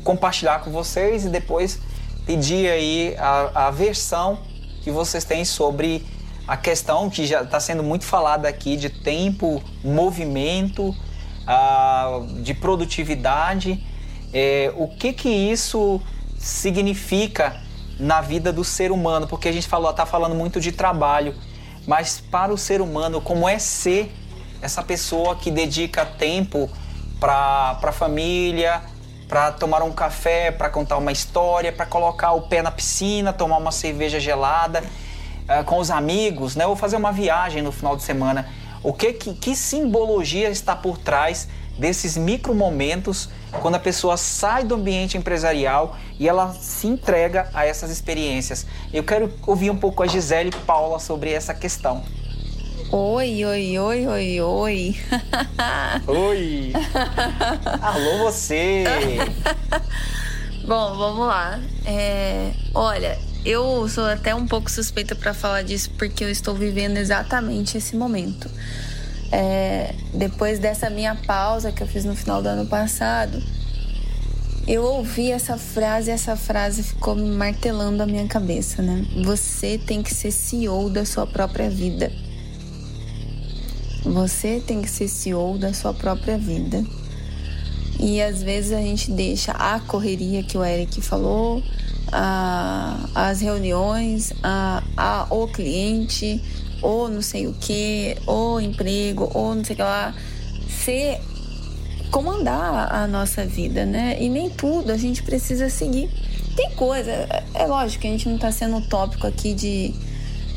compartilhar 0.02 0.60
com 0.60 0.70
vocês 0.70 1.24
e 1.24 1.28
depois 1.28 1.80
pedir 2.26 2.68
aí 2.70 3.16
a, 3.18 3.66
a 3.66 3.70
versão 3.70 4.38
que 4.82 4.90
vocês 4.90 5.24
têm 5.24 5.44
sobre 5.44 6.04
a 6.46 6.56
questão 6.56 7.08
que 7.08 7.26
já 7.26 7.42
está 7.42 7.60
sendo 7.60 7.82
muito 7.82 8.04
falada 8.04 8.48
aqui 8.48 8.76
de 8.76 8.90
tempo, 8.90 9.62
movimento, 9.82 10.88
uh, 10.88 12.42
de 12.42 12.52
produtividade. 12.52 13.84
É, 14.32 14.72
o 14.76 14.88
que 14.88 15.12
que 15.12 15.28
isso 15.28 16.00
significa 16.38 17.60
na 17.98 18.20
vida 18.20 18.52
do 18.52 18.64
ser 18.64 18.90
humano? 18.90 19.26
Porque 19.26 19.48
a 19.48 19.52
gente 19.52 19.68
falou, 19.68 19.90
está 19.90 20.04
falando 20.04 20.34
muito 20.34 20.60
de 20.60 20.72
trabalho, 20.72 21.34
mas 21.86 22.20
para 22.20 22.52
o 22.52 22.58
ser 22.58 22.80
humano, 22.80 23.20
como 23.20 23.48
é 23.48 23.58
ser 23.58 24.12
essa 24.60 24.82
pessoa 24.82 25.36
que 25.36 25.50
dedica 25.50 26.04
tempo 26.04 26.68
para 27.20 27.78
a 27.82 27.92
família, 27.92 28.82
para 29.32 29.50
tomar 29.50 29.82
um 29.82 29.90
café, 29.90 30.50
para 30.50 30.68
contar 30.68 30.98
uma 30.98 31.10
história, 31.10 31.72
para 31.72 31.86
colocar 31.86 32.32
o 32.32 32.42
pé 32.42 32.60
na 32.60 32.70
piscina, 32.70 33.32
tomar 33.32 33.56
uma 33.56 33.72
cerveja 33.72 34.20
gelada 34.20 34.84
uh, 35.48 35.64
com 35.64 35.78
os 35.78 35.90
amigos, 35.90 36.54
né? 36.54 36.66
Ou 36.66 36.76
fazer 36.76 36.96
uma 36.96 37.10
viagem 37.10 37.62
no 37.62 37.72
final 37.72 37.96
de 37.96 38.02
semana. 38.02 38.46
O 38.82 38.92
que, 38.92 39.14
que, 39.14 39.32
que 39.32 39.56
simbologia 39.56 40.50
está 40.50 40.76
por 40.76 40.98
trás 40.98 41.48
desses 41.78 42.14
micro 42.14 42.54
momentos 42.54 43.30
quando 43.62 43.76
a 43.76 43.78
pessoa 43.78 44.18
sai 44.18 44.64
do 44.64 44.74
ambiente 44.74 45.16
empresarial 45.16 45.96
e 46.18 46.28
ela 46.28 46.52
se 46.52 46.86
entrega 46.86 47.48
a 47.54 47.64
essas 47.64 47.90
experiências? 47.90 48.66
Eu 48.92 49.02
quero 49.02 49.32
ouvir 49.46 49.70
um 49.70 49.78
pouco 49.78 50.02
a 50.02 50.06
Gisele 50.06 50.50
e 50.50 50.66
Paula 50.66 50.98
sobre 50.98 51.32
essa 51.32 51.54
questão. 51.54 52.04
Oi, 52.94 53.42
oi, 53.42 53.78
oi, 53.78 54.06
oi, 54.06 54.40
oi. 54.42 54.96
oi. 56.06 56.72
Alô, 57.80 58.18
você. 58.18 58.84
Bom, 60.68 60.98
vamos 60.98 61.26
lá. 61.26 61.58
É, 61.86 62.52
olha, 62.74 63.18
eu 63.46 63.88
sou 63.88 64.04
até 64.04 64.34
um 64.34 64.46
pouco 64.46 64.70
suspeita 64.70 65.14
para 65.14 65.32
falar 65.32 65.62
disso 65.62 65.90
porque 65.96 66.22
eu 66.22 66.28
estou 66.28 66.54
vivendo 66.54 66.98
exatamente 66.98 67.78
esse 67.78 67.96
momento. 67.96 68.50
É, 69.32 69.94
depois 70.12 70.58
dessa 70.58 70.90
minha 70.90 71.14
pausa 71.14 71.72
que 71.72 71.82
eu 71.82 71.86
fiz 71.86 72.04
no 72.04 72.14
final 72.14 72.42
do 72.42 72.48
ano 72.50 72.66
passado, 72.66 73.42
eu 74.68 74.84
ouvi 74.84 75.30
essa 75.30 75.56
frase 75.56 76.10
e 76.10 76.12
essa 76.12 76.36
frase 76.36 76.82
ficou 76.82 77.14
me 77.14 77.34
martelando 77.34 78.02
a 78.02 78.06
minha 78.06 78.26
cabeça, 78.26 78.82
né? 78.82 79.02
Você 79.24 79.78
tem 79.78 80.02
que 80.02 80.12
ser 80.12 80.30
CEO 80.30 80.90
da 80.90 81.06
sua 81.06 81.26
própria 81.26 81.70
vida. 81.70 82.12
Você 84.04 84.62
tem 84.66 84.82
que 84.82 84.90
ser 84.90 85.08
CEO 85.08 85.58
da 85.58 85.72
sua 85.72 85.94
própria 85.94 86.36
vida. 86.36 86.84
E 88.00 88.20
às 88.20 88.42
vezes 88.42 88.72
a 88.72 88.80
gente 88.80 89.10
deixa 89.12 89.52
a 89.52 89.78
correria 89.78 90.42
que 90.42 90.58
o 90.58 90.64
Eric 90.64 91.00
falou, 91.00 91.62
a, 92.10 93.08
as 93.14 93.40
reuniões, 93.40 94.32
a, 94.42 94.82
a, 94.96 95.26
o 95.30 95.46
cliente, 95.46 96.42
ou 96.82 97.08
não 97.08 97.22
sei 97.22 97.46
o 97.46 97.54
que, 97.54 98.16
ou 98.26 98.60
emprego, 98.60 99.30
ou 99.32 99.54
não 99.54 99.64
sei 99.64 99.74
o 99.74 99.76
que 99.76 99.82
lá, 99.82 100.14
ser 100.68 101.20
comandar 102.10 102.92
a 102.92 103.06
nossa 103.06 103.46
vida, 103.46 103.86
né? 103.86 104.16
E 104.20 104.28
nem 104.28 104.50
tudo 104.50 104.90
a 104.90 104.96
gente 104.96 105.22
precisa 105.22 105.70
seguir. 105.70 106.10
Tem 106.56 106.70
coisa, 106.72 107.10
é 107.54 107.66
lógico 107.66 108.02
que 108.02 108.08
a 108.08 108.10
gente 108.10 108.28
não 108.28 108.34
está 108.34 108.50
sendo 108.52 108.76
utópico 108.76 109.26
aqui 109.26 109.54
de 109.54 109.94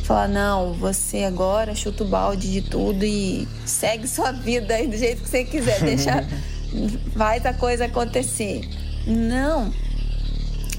falar, 0.05 0.27
não, 0.27 0.73
você 0.73 1.23
agora 1.23 1.75
chuta 1.75 2.03
o 2.03 2.07
balde 2.07 2.51
de 2.51 2.61
tudo 2.61 3.03
e 3.03 3.47
segue 3.65 4.07
sua 4.07 4.31
vida 4.31 4.73
aí 4.73 4.87
do 4.87 4.97
jeito 4.97 5.23
que 5.23 5.29
você 5.29 5.43
quiser, 5.43 5.81
deixa, 5.81 6.25
faz 7.17 7.45
a 7.45 7.53
coisa 7.53 7.85
acontecer. 7.85 8.61
Não. 9.07 9.73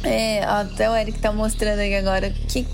É, 0.02 0.44
até 0.44 0.88
o 0.88 0.94
Eric 0.94 1.18
tá 1.18 1.32
mostrando 1.32 1.80
aí 1.80 1.94
agora. 1.96 2.30
Que, 2.48 2.66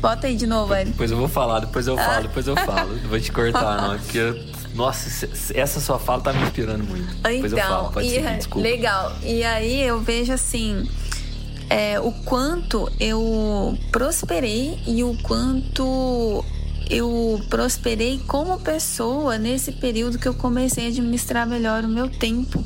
bota 0.00 0.26
aí 0.26 0.36
de 0.36 0.46
novo, 0.46 0.74
Eric. 0.74 0.92
Depois 0.92 1.10
eu 1.10 1.16
vou 1.16 1.28
falar, 1.28 1.60
depois 1.60 1.86
eu 1.86 1.96
falo, 1.96 2.22
depois 2.22 2.46
eu 2.46 2.56
falo. 2.56 2.94
Não 2.94 3.08
vou 3.10 3.20
te 3.20 3.32
cortar, 3.32 3.82
não, 3.82 3.98
porque 3.98 4.44
nossa, 4.74 5.28
essa 5.54 5.80
sua 5.80 5.98
fala 5.98 6.20
tá 6.22 6.32
me 6.32 6.42
inspirando 6.42 6.84
muito. 6.84 7.14
Depois 7.16 7.52
então, 7.52 7.58
eu 7.58 7.68
falo, 7.68 7.92
pode 7.92 8.08
seguir, 8.08 8.36
desculpa. 8.36 8.68
Legal. 8.68 9.12
E 9.22 9.42
aí 9.42 9.82
eu 9.82 10.00
vejo 10.00 10.32
assim, 10.32 10.88
é, 11.68 11.98
o 12.00 12.12
quanto 12.12 12.90
eu 13.00 13.76
prosperei 13.90 14.78
e 14.86 15.02
o 15.02 15.16
quanto 15.22 16.44
eu 16.88 17.40
prosperei 17.50 18.20
como 18.26 18.60
pessoa 18.60 19.38
nesse 19.38 19.72
período 19.72 20.18
que 20.18 20.28
eu 20.28 20.34
comecei 20.34 20.86
a 20.86 20.88
administrar 20.88 21.46
melhor 21.46 21.84
o 21.84 21.88
meu 21.88 22.08
tempo. 22.08 22.64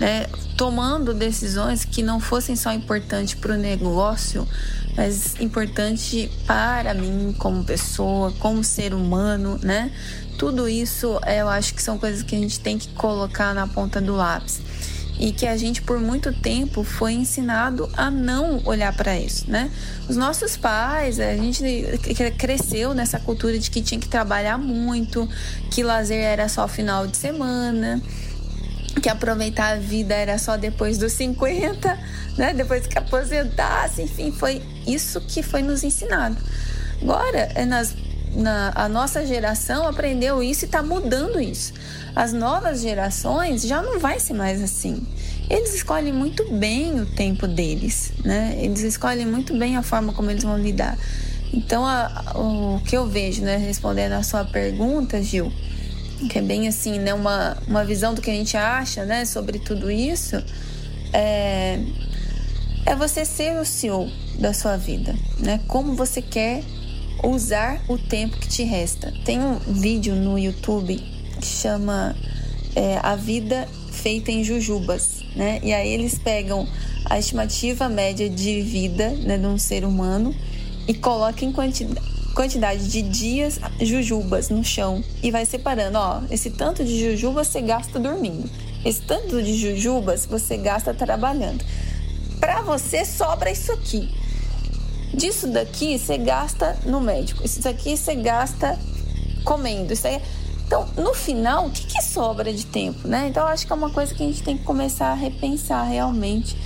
né, 0.00 0.26
tomando 0.56 1.14
decisões 1.14 1.84
que 1.84 2.02
não 2.02 2.18
fossem 2.18 2.56
só 2.56 2.72
importantes 2.72 3.34
para 3.34 3.54
o 3.54 3.56
negócio, 3.56 4.46
mas 4.96 5.38
importante 5.40 6.28
para 6.46 6.92
mim 6.94 7.32
como 7.38 7.62
pessoa, 7.62 8.32
como 8.40 8.64
ser 8.64 8.92
humano, 8.92 9.56
né? 9.62 9.92
Tudo 10.36 10.68
isso 10.68 11.20
eu 11.26 11.48
acho 11.48 11.74
que 11.74 11.80
são 11.80 11.96
coisas 11.96 12.24
que 12.24 12.34
a 12.34 12.38
gente 12.38 12.58
tem 12.58 12.76
que 12.76 12.88
colocar 12.88 13.54
na 13.54 13.68
ponta 13.68 14.00
do 14.00 14.16
lápis 14.16 14.60
e 15.18 15.32
que 15.32 15.46
a 15.46 15.56
gente 15.56 15.80
por 15.80 16.00
muito 16.00 16.32
tempo 16.32 16.82
foi 16.82 17.12
ensinado 17.12 17.88
a 17.96 18.10
não 18.10 18.60
olhar 18.64 18.94
para 18.96 19.18
isso, 19.18 19.50
né? 19.50 19.70
Os 20.08 20.16
nossos 20.16 20.56
pais, 20.56 21.20
a 21.20 21.36
gente 21.36 21.62
cresceu 22.36 22.94
nessa 22.94 23.18
cultura 23.18 23.58
de 23.58 23.70
que 23.70 23.80
tinha 23.80 24.00
que 24.00 24.08
trabalhar 24.08 24.58
muito, 24.58 25.28
que 25.70 25.82
lazer 25.82 26.22
era 26.22 26.48
só 26.48 26.66
final 26.66 27.06
de 27.06 27.16
semana, 27.16 28.02
que 29.00 29.08
aproveitar 29.08 29.74
a 29.74 29.76
vida 29.76 30.14
era 30.14 30.38
só 30.38 30.56
depois 30.56 30.98
dos 30.98 31.12
50, 31.12 31.98
né? 32.36 32.54
Depois 32.54 32.86
que 32.86 32.98
aposentasse, 32.98 34.02
enfim, 34.02 34.32
foi 34.32 34.62
isso 34.86 35.20
que 35.20 35.42
foi 35.42 35.62
nos 35.62 35.84
ensinado. 35.84 36.36
Agora, 37.02 37.50
é 37.54 37.64
nas, 37.64 37.94
na, 38.34 38.72
a 38.74 38.88
nossa 38.88 39.24
geração 39.24 39.86
aprendeu 39.86 40.42
isso 40.42 40.64
e 40.64 40.66
está 40.66 40.82
mudando 40.82 41.40
isso. 41.40 41.72
As 42.14 42.32
novas 42.32 42.80
gerações 42.80 43.62
já 43.62 43.82
não 43.82 43.98
vai 43.98 44.20
ser 44.20 44.34
mais 44.34 44.62
assim. 44.62 45.06
Eles 45.48 45.74
escolhem 45.74 46.12
muito 46.12 46.50
bem 46.52 47.00
o 47.00 47.06
tempo 47.06 47.46
deles, 47.46 48.12
né? 48.24 48.56
Eles 48.60 48.80
escolhem 48.80 49.26
muito 49.26 49.56
bem 49.56 49.76
a 49.76 49.82
forma 49.82 50.12
como 50.12 50.30
eles 50.30 50.42
vão 50.42 50.58
lidar. 50.58 50.98
Então, 51.52 51.86
a, 51.86 52.32
o 52.34 52.80
que 52.84 52.96
eu 52.96 53.06
vejo, 53.06 53.42
né, 53.42 53.56
respondendo 53.56 54.12
a 54.12 54.22
sua 54.22 54.44
pergunta, 54.44 55.22
Gil, 55.22 55.52
que 56.28 56.38
é 56.38 56.42
bem 56.42 56.66
assim, 56.66 56.98
né, 56.98 57.14
uma, 57.14 57.56
uma 57.68 57.84
visão 57.84 58.12
do 58.12 58.20
que 58.20 58.30
a 58.30 58.34
gente 58.34 58.56
acha, 58.56 59.04
né, 59.04 59.24
sobre 59.24 59.60
tudo 59.60 59.88
isso, 59.90 60.42
é, 61.12 61.78
é 62.84 62.96
você 62.96 63.24
ser 63.24 63.56
o 63.60 63.64
CEO 63.64 64.10
da 64.38 64.52
sua 64.52 64.76
vida, 64.76 65.14
né? 65.38 65.60
Como 65.68 65.94
você 65.94 66.20
quer 66.20 66.64
usar 67.22 67.82
o 67.88 67.96
tempo 67.96 68.36
que 68.36 68.48
te 68.48 68.62
resta. 68.62 69.12
Tem 69.24 69.40
um 69.40 69.58
vídeo 69.58 70.14
no 70.14 70.38
YouTube 70.38 70.96
que 71.40 71.46
chama 71.46 72.16
é, 72.74 72.98
A 73.02 73.16
Vida 73.16 73.68
Feita 73.90 74.30
em 74.30 74.42
Jujubas, 74.42 75.22
né? 75.34 75.60
E 75.62 75.72
aí 75.72 75.88
eles 75.88 76.18
pegam 76.18 76.66
a 77.04 77.18
estimativa 77.18 77.88
média 77.88 78.28
de 78.28 78.62
vida 78.62 79.10
né, 79.10 79.38
de 79.38 79.46
um 79.46 79.58
ser 79.58 79.84
humano 79.84 80.34
e 80.88 80.94
colocam 80.94 81.48
em 81.48 81.52
quantidade 81.52 82.14
quantidade 82.34 82.88
de 82.88 83.00
dias 83.00 83.60
jujubas 83.80 84.48
no 84.48 84.64
chão 84.64 85.02
e 85.22 85.30
vai 85.30 85.46
separando, 85.46 85.96
ó, 85.96 86.20
esse 86.30 86.50
tanto 86.50 86.84
de 86.84 86.98
jujubas 86.98 87.46
você 87.46 87.60
gasta 87.60 87.98
dormindo. 88.00 88.50
Esse 88.84 89.00
tanto 89.02 89.40
de 89.40 89.56
jujubas 89.56 90.26
você 90.26 90.56
gasta 90.56 90.92
trabalhando. 90.92 91.64
Para 92.40 92.60
você 92.62 93.04
sobra 93.04 93.50
isso 93.50 93.72
aqui. 93.72 94.10
Disso 95.14 95.46
daqui 95.48 95.98
você 95.98 96.18
gasta 96.18 96.76
no 96.84 97.00
médico. 97.00 97.44
Isso 97.44 97.62
daqui 97.62 97.96
você 97.96 98.14
gasta 98.14 98.78
comendo. 99.44 99.92
Isso 99.92 100.06
aí 100.06 100.20
então, 100.66 100.88
no 100.96 101.12
final, 101.12 101.66
o 101.66 101.70
que, 101.70 101.86
que 101.86 102.02
sobra 102.02 102.52
de 102.52 102.64
tempo, 102.64 103.06
né? 103.06 103.28
Então, 103.28 103.46
acho 103.46 103.66
que 103.66 103.72
é 103.72 103.76
uma 103.76 103.90
coisa 103.90 104.14
que 104.14 104.22
a 104.22 104.26
gente 104.26 104.42
tem 104.42 104.56
que 104.56 104.64
começar 104.64 105.08
a 105.08 105.14
repensar 105.14 105.84
realmente. 105.84 106.56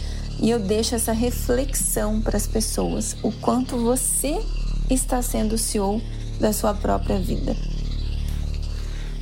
E 0.41 0.49
eu 0.49 0.61
deixo 0.61 0.95
essa 0.95 1.13
reflexão 1.13 2.21
para 2.21 2.37
as 2.37 2.47
pessoas: 2.47 3.17
o 3.23 3.33
quanto 3.33 3.77
você 3.77 4.41
está 4.89 5.21
sendo 5.21 5.57
o 5.57 5.59
CEO 5.59 6.01
da 6.39 6.53
sua 6.53 6.75
própria 6.75 7.19
vida. 7.19 7.57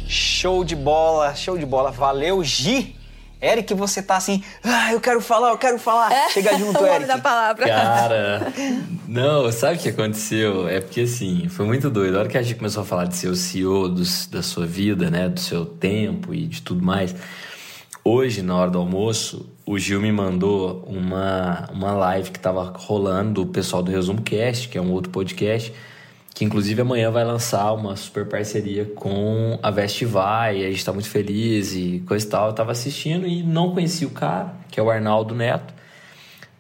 Show 0.07 0.62
de 0.62 0.77
bola, 0.77 1.35
show 1.35 1.57
de 1.59 1.65
bola. 1.67 1.91
Valeu, 1.91 2.45
Gi! 2.45 2.96
Eric, 3.40 3.75
você 3.75 4.03
tá 4.03 4.16
assim, 4.16 4.42
ah, 4.64 4.92
eu 4.92 5.01
quero 5.01 5.20
falar, 5.20 5.51
eu 5.51 5.59
quero 5.59 5.79
falar. 5.79 6.12
É, 6.12 6.31
Chega 6.31 6.57
junto, 6.59 6.83
o 6.83 6.87
Eric. 6.87 7.07
da 7.07 7.18
palavra. 7.18 7.66
Cara, 7.66 8.53
não, 9.07 9.51
sabe 9.53 9.77
o 9.77 9.79
que 9.79 9.90
aconteceu? 9.90 10.66
É 10.68 10.81
porque 10.81 11.03
assim, 11.03 11.49
foi 11.49 11.66
muito 11.66 11.90
doido. 11.90 12.16
A 12.16 12.20
hora 12.20 12.29
que 12.29 12.38
a 12.38 12.42
gente 12.42 12.57
começou 12.57 12.83
a 12.83 12.87
falar 12.87 13.05
de 13.05 13.16
ser 13.16 13.29
o 13.29 13.37
CEO 13.37 13.88
dos, 13.88 14.27
da 14.27 14.42
sua 14.42 14.66
vida, 14.66 15.11
né, 15.11 15.29
do 15.29 15.40
seu 15.40 15.66
tempo 15.66 16.33
e 16.33 16.46
de 16.46 16.62
tudo 16.62 16.85
mais, 16.85 17.14
hoje, 18.03 18.40
na 18.40 18.57
hora 18.57 18.70
do 18.70 18.79
almoço, 18.79 19.49
o 19.66 19.79
Gil 19.79 20.01
me 20.01 20.12
mandou 20.12 20.83
uma, 20.87 21.68
uma 21.72 21.92
live 21.92 22.31
que 22.31 22.38
tava 22.38 22.72
rolando 22.77 23.44
do 23.44 23.53
pessoal 23.53 23.83
do 23.83 23.90
Resumo 23.90 24.22
Cast, 24.22 24.68
que 24.68 24.79
é 24.79 24.81
um 24.81 24.92
outro 24.92 25.11
podcast 25.11 25.72
que 26.37 26.44
inclusive 26.44 26.83
amanhã 26.83 27.11
vai 27.11 27.25
lançar 27.25 27.72
uma 27.72 27.96
super 27.96 28.27
parceria 28.27 28.85
com 28.85 29.59
a 29.62 29.70
Vestivai, 29.70 30.66
a 30.66 30.66
gente 30.66 30.77
está 30.77 30.92
muito 30.92 31.09
feliz 31.09 31.75
e 31.75 32.05
coisa 32.07 32.27
e 32.27 32.29
tal. 32.29 32.49
Eu 32.49 32.53
tava 32.53 32.72
assistindo 32.72 33.27
e 33.27 33.42
não 33.42 33.72
conheci 33.72 34.05
o 34.05 34.11
cara, 34.11 34.55
que 34.70 34.79
é 34.79 34.83
o 34.83 34.90
Arnaldo 34.90 35.35
Neto. 35.35 35.72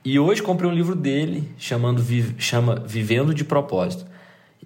E 0.02 0.18
hoje 0.18 0.42
comprei 0.42 0.70
um 0.70 0.72
livro 0.72 0.96
dele, 0.96 1.46
chamando, 1.58 2.02
chama 2.38 2.82
Vivendo 2.86 3.34
de 3.34 3.44
Propósito. 3.44 4.06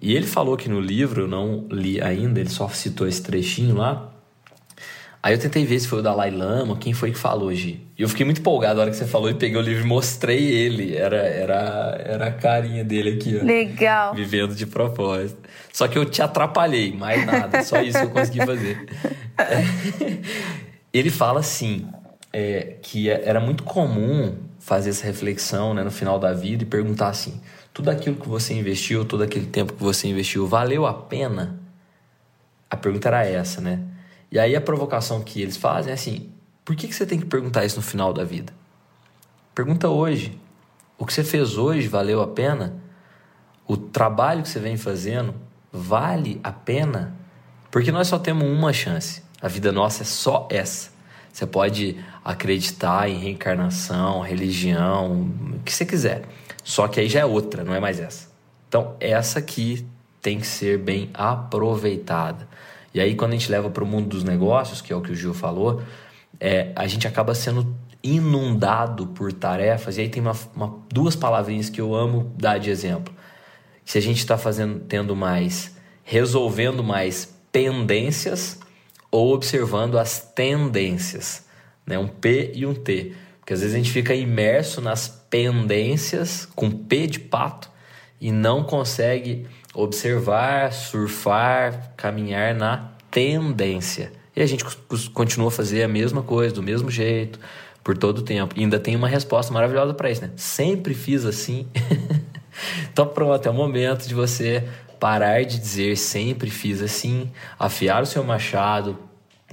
E 0.01 0.15
ele 0.15 0.25
falou 0.25 0.55
que 0.55 0.69
no 0.69 0.79
livro, 0.79 1.23
eu 1.23 1.27
não 1.27 1.67
li 1.69 2.01
ainda, 2.01 2.39
ele 2.39 2.49
só 2.49 2.69
citou 2.69 3.05
esse 3.05 3.21
trechinho 3.21 3.75
lá, 3.75 4.10
Aí 5.23 5.35
eu 5.35 5.39
tentei 5.39 5.63
ver 5.63 5.79
se 5.79 5.87
foi 5.87 5.99
o 5.99 6.01
Dalai 6.01 6.31
Lama, 6.31 6.75
quem 6.77 6.93
foi 6.93 7.11
que 7.11 7.17
falou, 7.17 7.53
Gi. 7.53 7.85
E 7.95 8.01
eu 8.01 8.09
fiquei 8.09 8.25
muito 8.25 8.41
empolgado 8.41 8.75
na 8.75 8.81
hora 8.81 8.91
que 8.91 8.97
você 8.97 9.05
falou 9.05 9.29
e 9.29 9.35
peguei 9.35 9.55
o 9.55 9.61
livro 9.61 9.83
e 9.83 9.87
mostrei 9.87 10.43
ele. 10.43 10.95
Era, 10.95 11.17
era, 11.17 12.01
era 12.03 12.27
a 12.27 12.31
carinha 12.31 12.83
dele 12.83 13.11
aqui, 13.11 13.37
ó. 13.39 13.45
Legal. 13.45 14.15
Vivendo 14.15 14.55
de 14.55 14.65
propósito. 14.65 15.37
Só 15.71 15.87
que 15.87 15.95
eu 15.95 16.05
te 16.05 16.23
atrapalhei, 16.23 16.91
mais 16.91 17.23
nada. 17.23 17.63
Só 17.63 17.81
isso 17.81 17.99
eu 17.99 18.09
consegui 18.09 18.43
fazer. 18.43 18.87
ele 20.91 21.11
fala 21.11 21.39
assim, 21.39 21.87
é, 22.33 22.77
que 22.81 23.07
é, 23.07 23.21
era 23.23 23.39
muito 23.39 23.63
comum 23.63 24.35
fazer 24.59 24.89
essa 24.89 25.05
reflexão 25.05 25.75
né, 25.75 25.83
no 25.83 25.91
final 25.91 26.17
da 26.17 26.33
vida 26.33 26.63
e 26.63 26.65
perguntar 26.65 27.09
assim, 27.09 27.39
tudo 27.71 27.89
aquilo 27.89 28.15
que 28.15 28.27
você 28.27 28.55
investiu, 28.55 29.05
todo 29.05 29.21
aquele 29.21 29.45
tempo 29.45 29.73
que 29.73 29.83
você 29.83 30.07
investiu, 30.07 30.47
valeu 30.47 30.87
a 30.87 30.93
pena? 30.95 31.59
A 32.67 32.75
pergunta 32.75 33.07
era 33.07 33.23
essa, 33.23 33.61
né? 33.61 33.81
E 34.31 34.39
aí 34.39 34.55
a 34.55 34.61
provocação 34.61 35.21
que 35.21 35.41
eles 35.41 35.57
fazem 35.57 35.91
é 35.91 35.93
assim: 35.93 36.31
por 36.63 36.75
que, 36.75 36.87
que 36.87 36.95
você 36.95 37.05
tem 37.05 37.19
que 37.19 37.25
perguntar 37.25 37.65
isso 37.65 37.75
no 37.75 37.81
final 37.81 38.13
da 38.13 38.23
vida? 38.23 38.53
Pergunta 39.53 39.89
hoje. 39.89 40.39
O 40.97 41.05
que 41.05 41.13
você 41.13 41.23
fez 41.23 41.57
hoje 41.57 41.87
valeu 41.87 42.21
a 42.21 42.27
pena? 42.27 42.75
O 43.67 43.75
trabalho 43.75 44.43
que 44.43 44.49
você 44.49 44.59
vem 44.59 44.77
fazendo 44.77 45.33
vale 45.71 46.39
a 46.43 46.51
pena? 46.51 47.15
Porque 47.71 47.91
nós 47.91 48.07
só 48.07 48.19
temos 48.19 48.47
uma 48.47 48.71
chance. 48.71 49.23
A 49.41 49.47
vida 49.47 49.71
nossa 49.71 50.03
é 50.03 50.05
só 50.05 50.47
essa. 50.51 50.91
Você 51.33 51.47
pode 51.47 51.97
acreditar 52.23 53.09
em 53.09 53.17
reencarnação, 53.17 54.21
religião, 54.21 55.23
o 55.55 55.59
que 55.63 55.73
você 55.73 55.85
quiser. 55.85 56.23
Só 56.63 56.87
que 56.87 56.99
aí 56.99 57.09
já 57.09 57.21
é 57.21 57.25
outra, 57.25 57.63
não 57.63 57.73
é 57.73 57.79
mais 57.79 57.99
essa. 57.99 58.29
Então, 58.67 58.95
essa 58.99 59.39
aqui 59.39 59.85
tem 60.21 60.39
que 60.39 60.47
ser 60.47 60.77
bem 60.77 61.09
aproveitada. 61.13 62.47
E 62.93 62.99
aí, 62.99 63.15
quando 63.15 63.31
a 63.31 63.35
gente 63.35 63.51
leva 63.51 63.69
para 63.69 63.83
o 63.83 63.87
mundo 63.87 64.09
dos 64.09 64.23
negócios, 64.23 64.81
que 64.81 64.91
é 64.91 64.95
o 64.95 65.01
que 65.01 65.11
o 65.11 65.15
Gil 65.15 65.33
falou, 65.33 65.81
é, 66.39 66.71
a 66.75 66.87
gente 66.87 67.07
acaba 67.07 67.33
sendo 67.33 67.75
inundado 68.03 69.07
por 69.07 69.31
tarefas. 69.31 69.97
E 69.97 70.01
aí 70.01 70.09
tem 70.09 70.21
uma, 70.21 70.35
uma, 70.55 70.79
duas 70.89 71.15
palavrinhas 71.15 71.69
que 71.69 71.79
eu 71.79 71.93
amo 71.93 72.33
dar 72.37 72.57
de 72.57 72.69
exemplo. 72.69 73.13
Se 73.85 73.97
a 73.97 74.01
gente 74.01 74.17
está 74.17 74.37
fazendo, 74.37 74.79
tendo 74.79 75.15
mais, 75.15 75.75
resolvendo 76.03 76.83
mais 76.83 77.33
pendências 77.51 78.59
ou 79.09 79.33
observando 79.33 79.97
as 79.97 80.19
tendências, 80.19 81.45
né? 81.85 81.99
Um 81.99 82.07
P 82.07 82.51
e 82.55 82.65
um 82.65 82.73
T, 82.73 83.13
porque 83.39 83.53
às 83.53 83.59
vezes 83.59 83.75
a 83.75 83.77
gente 83.77 83.91
fica 83.91 84.15
imerso 84.15 84.79
nas 84.79 85.09
pendências 85.29 86.47
com 86.55 86.71
P 86.71 87.07
de 87.07 87.19
pato 87.19 87.69
e 88.19 88.31
não 88.31 88.63
consegue 88.63 89.47
observar, 89.73 90.73
surfar, 90.73 91.93
caminhar 91.95 92.53
na 92.53 92.91
tendência. 93.09 94.11
E 94.35 94.41
a 94.41 94.45
gente 94.45 94.63
continua 95.13 95.49
a 95.49 95.51
fazer 95.51 95.83
a 95.83 95.87
mesma 95.87 96.21
coisa, 96.21 96.55
do 96.55 96.63
mesmo 96.63 96.89
jeito, 96.89 97.39
por 97.83 97.97
todo 97.97 98.19
o 98.19 98.21
tempo. 98.21 98.55
E 98.57 98.61
ainda 98.61 98.79
tem 98.79 98.95
uma 98.95 99.07
resposta 99.07 99.53
maravilhosa 99.53 99.93
para 99.93 100.09
isso, 100.09 100.21
né? 100.21 100.31
Sempre 100.35 100.93
fiz 100.93 101.25
assim. 101.25 101.67
então, 102.91 103.07
pronto, 103.07 103.45
é 103.45 103.51
o 103.51 103.53
momento 103.53 104.07
de 104.07 104.13
você 104.13 104.67
parar 104.99 105.43
de 105.43 105.59
dizer 105.59 105.97
sempre 105.97 106.49
fiz 106.49 106.81
assim, 106.81 107.31
afiar 107.57 108.03
o 108.03 108.05
seu 108.05 108.23
machado. 108.23 108.97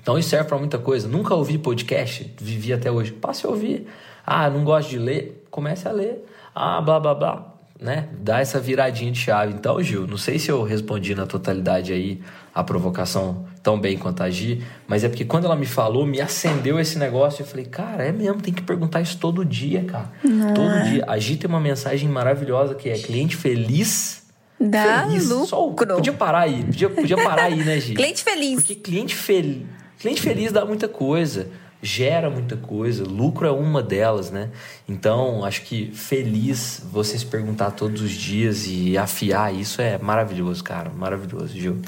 Então, 0.01 0.19
isso 0.19 0.29
serve 0.29 0.49
para 0.49 0.59
muita 0.59 0.79
coisa. 0.79 1.09
Nunca 1.09 1.35
ouvi 1.35 1.59
podcast, 1.59 2.33
vivi 2.41 2.73
até 2.73 2.91
hoje. 2.91 3.13
Passe 3.13 3.47
a 3.47 3.49
ouvir. 3.49 3.87
Ah, 4.25 4.49
não 4.49 4.63
gosto 4.63 4.91
de 4.91 4.99
ler? 4.99 5.47
Comece 5.51 5.89
a 5.89 5.93
ler. 5.93 6.25
Ah, 6.55 6.81
blá 6.81 7.01
blá 7.01 7.15
blá 7.15 7.58
né, 7.81 8.09
dar 8.21 8.41
essa 8.41 8.59
viradinha 8.59 9.13
de 9.13 9.19
chave. 9.19 9.55
Então, 9.55 9.81
Gil, 9.83 10.07
não 10.07 10.19
sei 10.19 10.39
se 10.39 10.51
eu 10.51 10.63
respondi 10.63 11.15
na 11.15 11.27
totalidade 11.27 11.93
aí 11.93 12.21
a 12.55 12.65
provocação 12.65 13.47
tão 13.63 13.79
bem 13.79 13.97
quanto 13.97 14.23
a 14.23 14.31
Gi, 14.31 14.65
mas 14.87 15.05
é 15.05 15.09
porque 15.09 15.25
quando 15.25 15.45
ela 15.45 15.55
me 15.55 15.67
falou, 15.67 16.05
me 16.05 16.21
acendeu 16.21 16.81
esse 16.81 16.99
negócio. 16.99 17.43
Eu 17.43 17.47
falei, 17.47 17.67
cara, 17.67 18.05
é 18.05 18.11
mesmo, 18.11 18.41
tem 18.41 18.53
que 18.53 18.63
perguntar 18.63 19.01
isso 19.01 19.19
todo 19.19 19.45
dia, 19.45 19.85
cara. 19.85 20.11
Todo 20.55 20.71
é. 20.71 20.83
dia. 20.83 21.05
A 21.07 21.19
Gi 21.19 21.37
tem 21.37 21.49
uma 21.49 21.61
mensagem 21.61 22.09
maravilhosa 22.09 22.75
que 22.75 22.89
é 22.89 22.99
cliente 22.99 23.37
feliz. 23.37 24.23
Dá 24.61 25.07
feliz. 25.07 25.29
lucro. 25.29 25.47
Só, 25.47 25.69
podia 25.69 26.13
parar 26.13 26.41
aí, 26.41 26.65
podia, 26.65 26.91
podia 26.91 27.17
parar 27.17 27.45
aí, 27.45 27.63
né, 27.63 27.79
Gi? 27.79 27.95
cliente 27.95 28.25
feliz. 28.25 28.55
Porque 28.57 28.75
cliente, 28.75 29.15
fel... 29.15 29.63
cliente 30.01 30.21
feliz 30.21 30.51
dá 30.51 30.65
muita 30.65 30.89
coisa. 30.89 31.49
Gera 31.81 32.29
muita 32.29 32.57
coisa, 32.57 33.05
lucro 33.05 33.47
é 33.47 33.51
uma 33.51 33.83
delas, 33.83 34.31
né? 34.31 34.51
Então, 34.89 35.45
acho 35.45 35.63
que 35.63 35.93
feliz 35.93 36.83
você 36.91 37.19
se 37.19 37.27
perguntar 37.27 37.71
todos 37.73 38.03
os 38.03 38.11
dias 38.11 38.67
e 38.67 38.99
afiar 38.99 39.55
isso 39.55 39.81
é 39.81 39.99
maravilhoso, 39.99 40.63
cara, 40.65 40.91
maravilhoso, 40.91 41.49
Gil. 41.49 41.81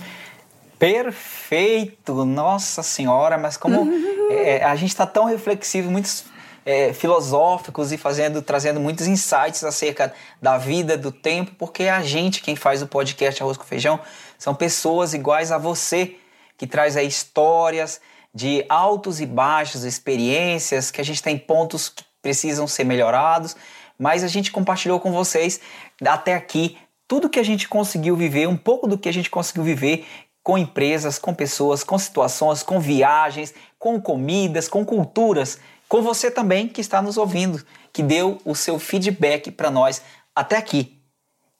Perfeito, 0.78 2.24
nossa 2.24 2.82
senhora, 2.82 3.36
mas 3.36 3.56
como 3.56 3.86
é, 4.30 4.64
a 4.64 4.74
gente 4.76 4.90
está 4.90 5.06
tão 5.06 5.24
reflexivo, 5.24 5.90
muitos 5.90 6.24
é, 6.64 6.92
filosóficos 6.92 7.90
e 7.92 7.96
fazendo, 7.96 8.40
trazendo 8.42 8.78
muitos 8.78 9.06
insights 9.06 9.64
acerca 9.64 10.12
da 10.40 10.56
vida, 10.56 10.96
do 10.96 11.10
tempo, 11.10 11.52
porque 11.58 11.84
é 11.84 11.90
a 11.90 12.02
gente 12.02 12.40
quem 12.40 12.54
faz 12.54 12.80
o 12.80 12.86
podcast 12.86 13.42
Arroz 13.42 13.56
com 13.56 13.64
Feijão 13.64 14.00
são 14.38 14.54
pessoas 14.54 15.12
iguais 15.12 15.52
a 15.52 15.58
você 15.58 16.16
que 16.56 16.66
traz 16.66 16.96
aí 16.96 17.06
histórias 17.06 18.00
de 18.34 18.64
altos 18.68 19.20
e 19.20 19.26
baixos, 19.26 19.84
experiências, 19.84 20.90
que 20.90 21.00
a 21.00 21.04
gente 21.04 21.22
tem 21.22 21.36
pontos 21.36 21.88
que 21.88 22.04
precisam 22.22 22.66
ser 22.66 22.84
melhorados, 22.84 23.56
mas 23.98 24.22
a 24.22 24.28
gente 24.28 24.52
compartilhou 24.52 25.00
com 25.00 25.12
vocês 25.12 25.60
até 26.06 26.34
aqui 26.34 26.78
tudo 27.10 27.28
que 27.28 27.40
a 27.40 27.44
gente 27.44 27.68
conseguiu 27.68 28.14
viver, 28.14 28.46
um 28.46 28.56
pouco 28.56 28.86
do 28.86 28.96
que 28.96 29.08
a 29.08 29.12
gente 29.12 29.28
conseguiu 29.28 29.64
viver 29.64 30.06
com 30.44 30.56
empresas, 30.56 31.18
com 31.18 31.34
pessoas, 31.34 31.82
com 31.82 31.98
situações, 31.98 32.62
com 32.62 32.78
viagens, 32.78 33.52
com 33.78 34.00
comidas, 34.00 34.68
com 34.68 34.84
culturas, 34.84 35.58
com 35.88 36.02
você 36.02 36.30
também 36.30 36.68
que 36.68 36.80
está 36.80 37.02
nos 37.02 37.16
ouvindo, 37.16 37.66
que 37.92 38.00
deu 38.00 38.40
o 38.44 38.54
seu 38.54 38.78
feedback 38.78 39.50
para 39.50 39.72
nós 39.72 40.02
até 40.34 40.56
aqui, 40.56 41.02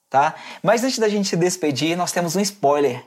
tá? 0.09 0.35
Mas 0.63 0.85
antes 0.85 0.99
da 0.99 1.09
gente 1.09 1.27
se 1.27 1.35
despedir, 1.35 1.97
nós 1.97 2.13
temos 2.13 2.35
um 2.35 2.39
spoiler. 2.39 3.05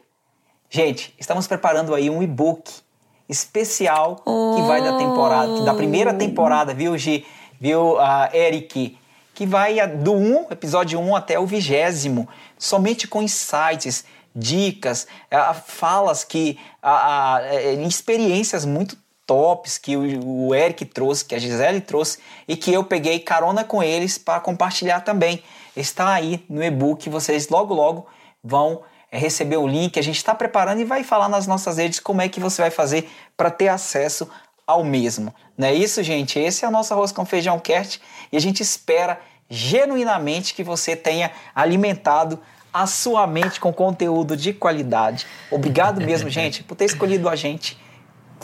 Gente, 0.69 1.15
estamos 1.19 1.47
preparando 1.47 1.95
aí 1.95 2.11
um 2.11 2.23
e-book 2.23 2.84
especial 3.29 4.17
que 4.17 4.63
vai 4.63 4.83
da 4.83 4.97
temporada, 4.97 5.63
da 5.63 5.75
primeira 5.75 6.13
temporada, 6.13 6.75
viu, 6.75 6.97
Gi? 6.97 7.27
Viu, 7.61 7.95
uh, 7.95 8.35
Eric? 8.35 8.99
Que 9.35 9.47
vai 9.47 9.87
do 9.87 10.13
1, 10.13 10.47
episódio 10.51 11.01
1 11.01 11.17
até 11.17 11.39
o 11.39 11.47
vigésimo, 11.47 12.29
somente 12.59 13.09
com 13.09 13.23
insights, 13.23 14.05
dicas, 14.35 15.07
uh, 15.33 15.55
falas 15.67 16.25
que. 16.25 16.59
Uh, 16.83 17.87
experiências 17.87 18.65
muito 18.65 18.97
tops 19.27 19.79
que 19.79 19.97
o, 19.97 20.49
o 20.49 20.55
Eric 20.55 20.85
trouxe, 20.85 21.25
que 21.25 21.35
a 21.35 21.39
Gisele 21.39 21.81
trouxe 21.81 22.19
e 22.47 22.57
que 22.57 22.73
eu 22.73 22.85
peguei 22.85 23.19
carona 23.19 23.65
com 23.65 23.83
eles 23.83 24.19
para 24.19 24.41
compartilhar 24.41 25.01
também. 25.01 25.43
Está 25.77 26.13
aí 26.13 26.45
no 26.49 26.63
e-book, 26.63 27.09
vocês 27.09 27.49
logo 27.49 27.75
logo 27.75 28.07
vão 28.43 28.83
é, 29.15 29.19
receber 29.19 29.57
o 29.57 29.67
link. 29.67 29.97
A 29.97 30.03
gente 30.03 30.17
está 30.17 30.35
preparando 30.35 30.81
e 30.81 30.85
vai 30.85 31.05
falar 31.05 31.29
nas 31.29 31.47
nossas 31.47 31.79
redes 31.79 32.01
como 32.01 32.21
é 32.21 32.29
que 32.29 32.41
você 32.41 32.61
vai 32.61 32.71
fazer 32.71 33.09
para 33.37 33.49
ter 33.49 33.69
acesso 33.69 34.29
ao 34.67 34.83
mesmo. 34.83 35.33
Não 35.57 35.69
é 35.69 35.75
isso, 35.75 36.03
gente? 36.03 36.39
Esse 36.39 36.65
é 36.65 36.69
o 36.69 36.71
nosso 36.71 36.93
Arroz 36.93 37.13
com 37.13 37.25
Feijão 37.25 37.59
Cast 37.61 38.01
e 38.33 38.37
a 38.37 38.41
gente 38.41 38.61
espera 38.61 39.21
genuinamente 39.49 40.53
que 40.53 40.65
você 40.65 40.97
tenha 40.97 41.31
alimentado 41.55 42.41
a 42.73 42.89
sua 42.89 43.25
mente 43.25 43.61
com 43.61 43.73
conteúdo 43.73 44.37
de 44.37 44.53
qualidade. 44.53 45.27
Obrigado 45.49 46.01
mesmo, 46.01 46.29
gente, 46.31 46.65
por 46.65 46.75
ter 46.75 46.87
escolhido 46.87 47.29
a 47.29 47.37
gente 47.37 47.79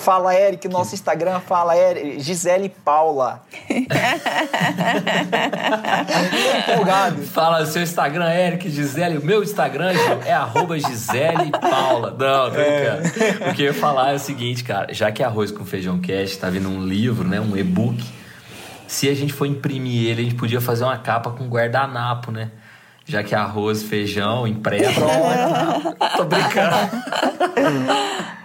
Fala, 0.00 0.34
Eric, 0.34 0.66
nosso 0.66 0.94
Instagram, 0.94 1.40
fala, 1.40 1.76
Eric, 1.76 2.20
Gisele 2.20 2.70
Paula. 2.70 3.42
Empolgado. 6.72 7.22
Fala, 7.24 7.66
seu 7.66 7.82
Instagram, 7.82 8.32
Eric, 8.32 8.70
Gisele. 8.70 9.18
O 9.18 9.24
meu 9.24 9.42
Instagram 9.42 9.92
é 10.24 10.32
arroba 10.32 10.78
Gisele 10.78 11.50
Paula. 11.50 12.16
Não, 12.18 12.50
tô 12.50 12.56
brincando. 12.56 13.02
É. 13.44 13.50
O 13.50 13.54
que 13.54 13.60
eu 13.62 13.66
ia 13.66 13.74
falar 13.74 14.12
é 14.12 14.14
o 14.14 14.18
seguinte, 14.18 14.64
cara. 14.64 14.94
Já 14.94 15.12
que 15.12 15.22
Arroz 15.22 15.50
com 15.52 15.66
Feijão 15.66 16.00
Cast 16.00 16.38
tá 16.38 16.48
vindo 16.48 16.70
um 16.70 16.82
livro, 16.82 17.28
né, 17.28 17.38
um 17.38 17.54
e-book, 17.54 18.02
se 18.86 19.06
a 19.06 19.14
gente 19.14 19.34
for 19.34 19.44
imprimir 19.44 20.08
ele, 20.08 20.22
a 20.22 20.24
gente 20.24 20.36
podia 20.36 20.62
fazer 20.62 20.84
uma 20.84 20.96
capa 20.96 21.30
com 21.30 21.46
guardanapo, 21.46 22.32
né? 22.32 22.50
Já 23.04 23.22
que 23.22 23.34
arroz, 23.34 23.82
feijão, 23.82 24.46
impresso. 24.46 25.00
Tô 26.16 26.24
brincando. 26.24 26.76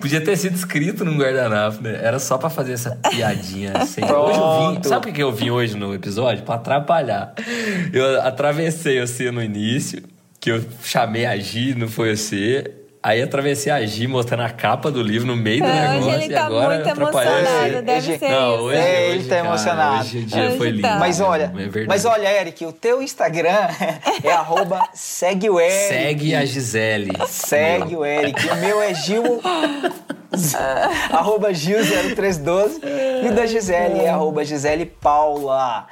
Podia 0.00 0.20
ter 0.20 0.36
sido 0.36 0.56
escrito 0.56 1.04
num 1.04 1.16
guardanapo, 1.16 1.82
né? 1.82 2.00
Era 2.02 2.18
só 2.18 2.38
pra 2.38 2.50
fazer 2.50 2.72
essa 2.72 2.96
piadinha 3.10 3.72
assim. 3.76 4.02
Hoje 4.04 4.38
eu 4.38 4.74
vim. 4.74 4.82
Sabe 4.88 5.06
por 5.06 5.12
que 5.12 5.22
eu 5.22 5.32
vim 5.32 5.50
hoje 5.50 5.76
no 5.76 5.94
episódio? 5.94 6.44
Pra 6.44 6.56
atrapalhar. 6.56 7.34
Eu 7.92 8.20
atravessei 8.22 9.00
você 9.00 9.30
no 9.30 9.42
início, 9.42 10.02
que 10.40 10.50
eu 10.50 10.64
chamei 10.82 11.26
a 11.26 11.36
Gi, 11.36 11.74
não 11.74 11.88
foi 11.88 12.16
você. 12.16 12.77
Aí 13.08 13.22
atravessei 13.22 13.72
a 13.72 13.80
Gi 13.86 14.06
mostrando 14.06 14.42
a 14.42 14.50
capa 14.50 14.90
do 14.90 15.00
livro 15.00 15.26
no 15.26 15.34
meio 15.34 15.62
do 15.62 15.66
é, 15.66 15.88
negócio. 15.88 16.10
Hoje 16.10 16.24
ele 16.24 16.34
tá 16.34 16.44
agora 16.44 16.74
muito 16.74 16.90
emocionado, 16.90 17.82
deve 17.82 18.18
ser 18.18 18.28
Não, 18.28 18.60
hoje, 18.60 18.76
é, 18.76 18.80
hoje, 18.82 19.14
ele 19.14 19.24
tá 19.24 19.36
cara, 19.36 19.48
emocionado. 19.48 20.00
Hoje 20.00 20.18
o 20.18 20.26
dia 20.26 20.42
hoje 20.42 20.58
foi 20.58 20.68
lindo. 20.68 20.82
Tá. 20.82 20.98
Mas 20.98 21.20
olha, 21.20 21.44
é 21.56 21.86
mas 21.86 22.04
olha, 22.04 22.30
Eric, 22.38 22.66
o 22.66 22.72
teu 22.72 23.00
Instagram 23.00 23.48
é 24.22 24.30
arroba 24.30 24.90
segue 24.92 25.48
o 25.48 25.58
Eric. 25.58 25.88
Segue 25.88 26.34
a 26.34 26.44
Gisele. 26.44 27.12
Segue 27.26 27.96
o 27.96 28.04
Eric. 28.04 28.46
O 28.46 28.56
meu 28.56 28.82
é 28.82 28.92
Gil... 28.92 29.40
arroba 31.10 31.50
Gil0312 31.50 32.80
e 33.24 33.28
o 33.28 33.34
da 33.34 33.46
Gisele 33.46 34.00
é 34.00 34.10
arroba 34.10 34.44
Gisele 34.44 34.84
Paula. 34.84 35.86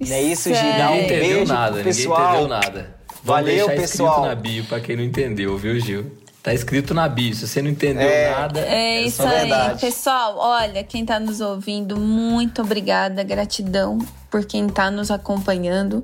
Não 0.00 0.16
é 0.16 0.22
isso, 0.22 0.48
Gi? 0.48 0.58
Um 0.58 0.72
ninguém 0.72 1.06
beijo 1.06 1.24
entendeu 1.24 1.46
nada, 1.54 1.82
pessoal. 1.82 2.18
Ninguém 2.18 2.44
entendeu 2.46 2.48
nada. 2.48 3.02
Vamos 3.22 3.42
Valeu, 3.42 3.66
deixar 3.66 3.82
pessoal. 3.82 4.10
escrito 4.10 4.28
na 4.28 4.34
bio 4.34 4.64
pra 4.64 4.80
quem 4.80 4.96
não 4.96 5.04
entendeu, 5.04 5.58
viu, 5.58 5.78
Gil? 5.78 6.21
Tá 6.42 6.52
escrito 6.52 6.92
na 6.92 7.08
bio. 7.08 7.34
Se 7.34 7.46
você 7.46 7.62
não 7.62 7.70
entendeu 7.70 8.08
É. 8.08 8.30
nada, 8.30 8.60
É 8.60 8.96
é 8.96 9.02
isso 9.02 9.18
só 9.18 9.28
aí, 9.28 9.40
verdade. 9.40 9.80
pessoal. 9.80 10.36
Olha, 10.38 10.82
quem 10.82 11.04
tá 11.06 11.20
nos 11.20 11.40
ouvindo, 11.40 11.96
muito 11.96 12.62
obrigada, 12.62 13.22
gratidão 13.22 13.98
por 14.30 14.44
quem 14.44 14.68
tá 14.68 14.90
nos 14.90 15.10
acompanhando 15.10 16.02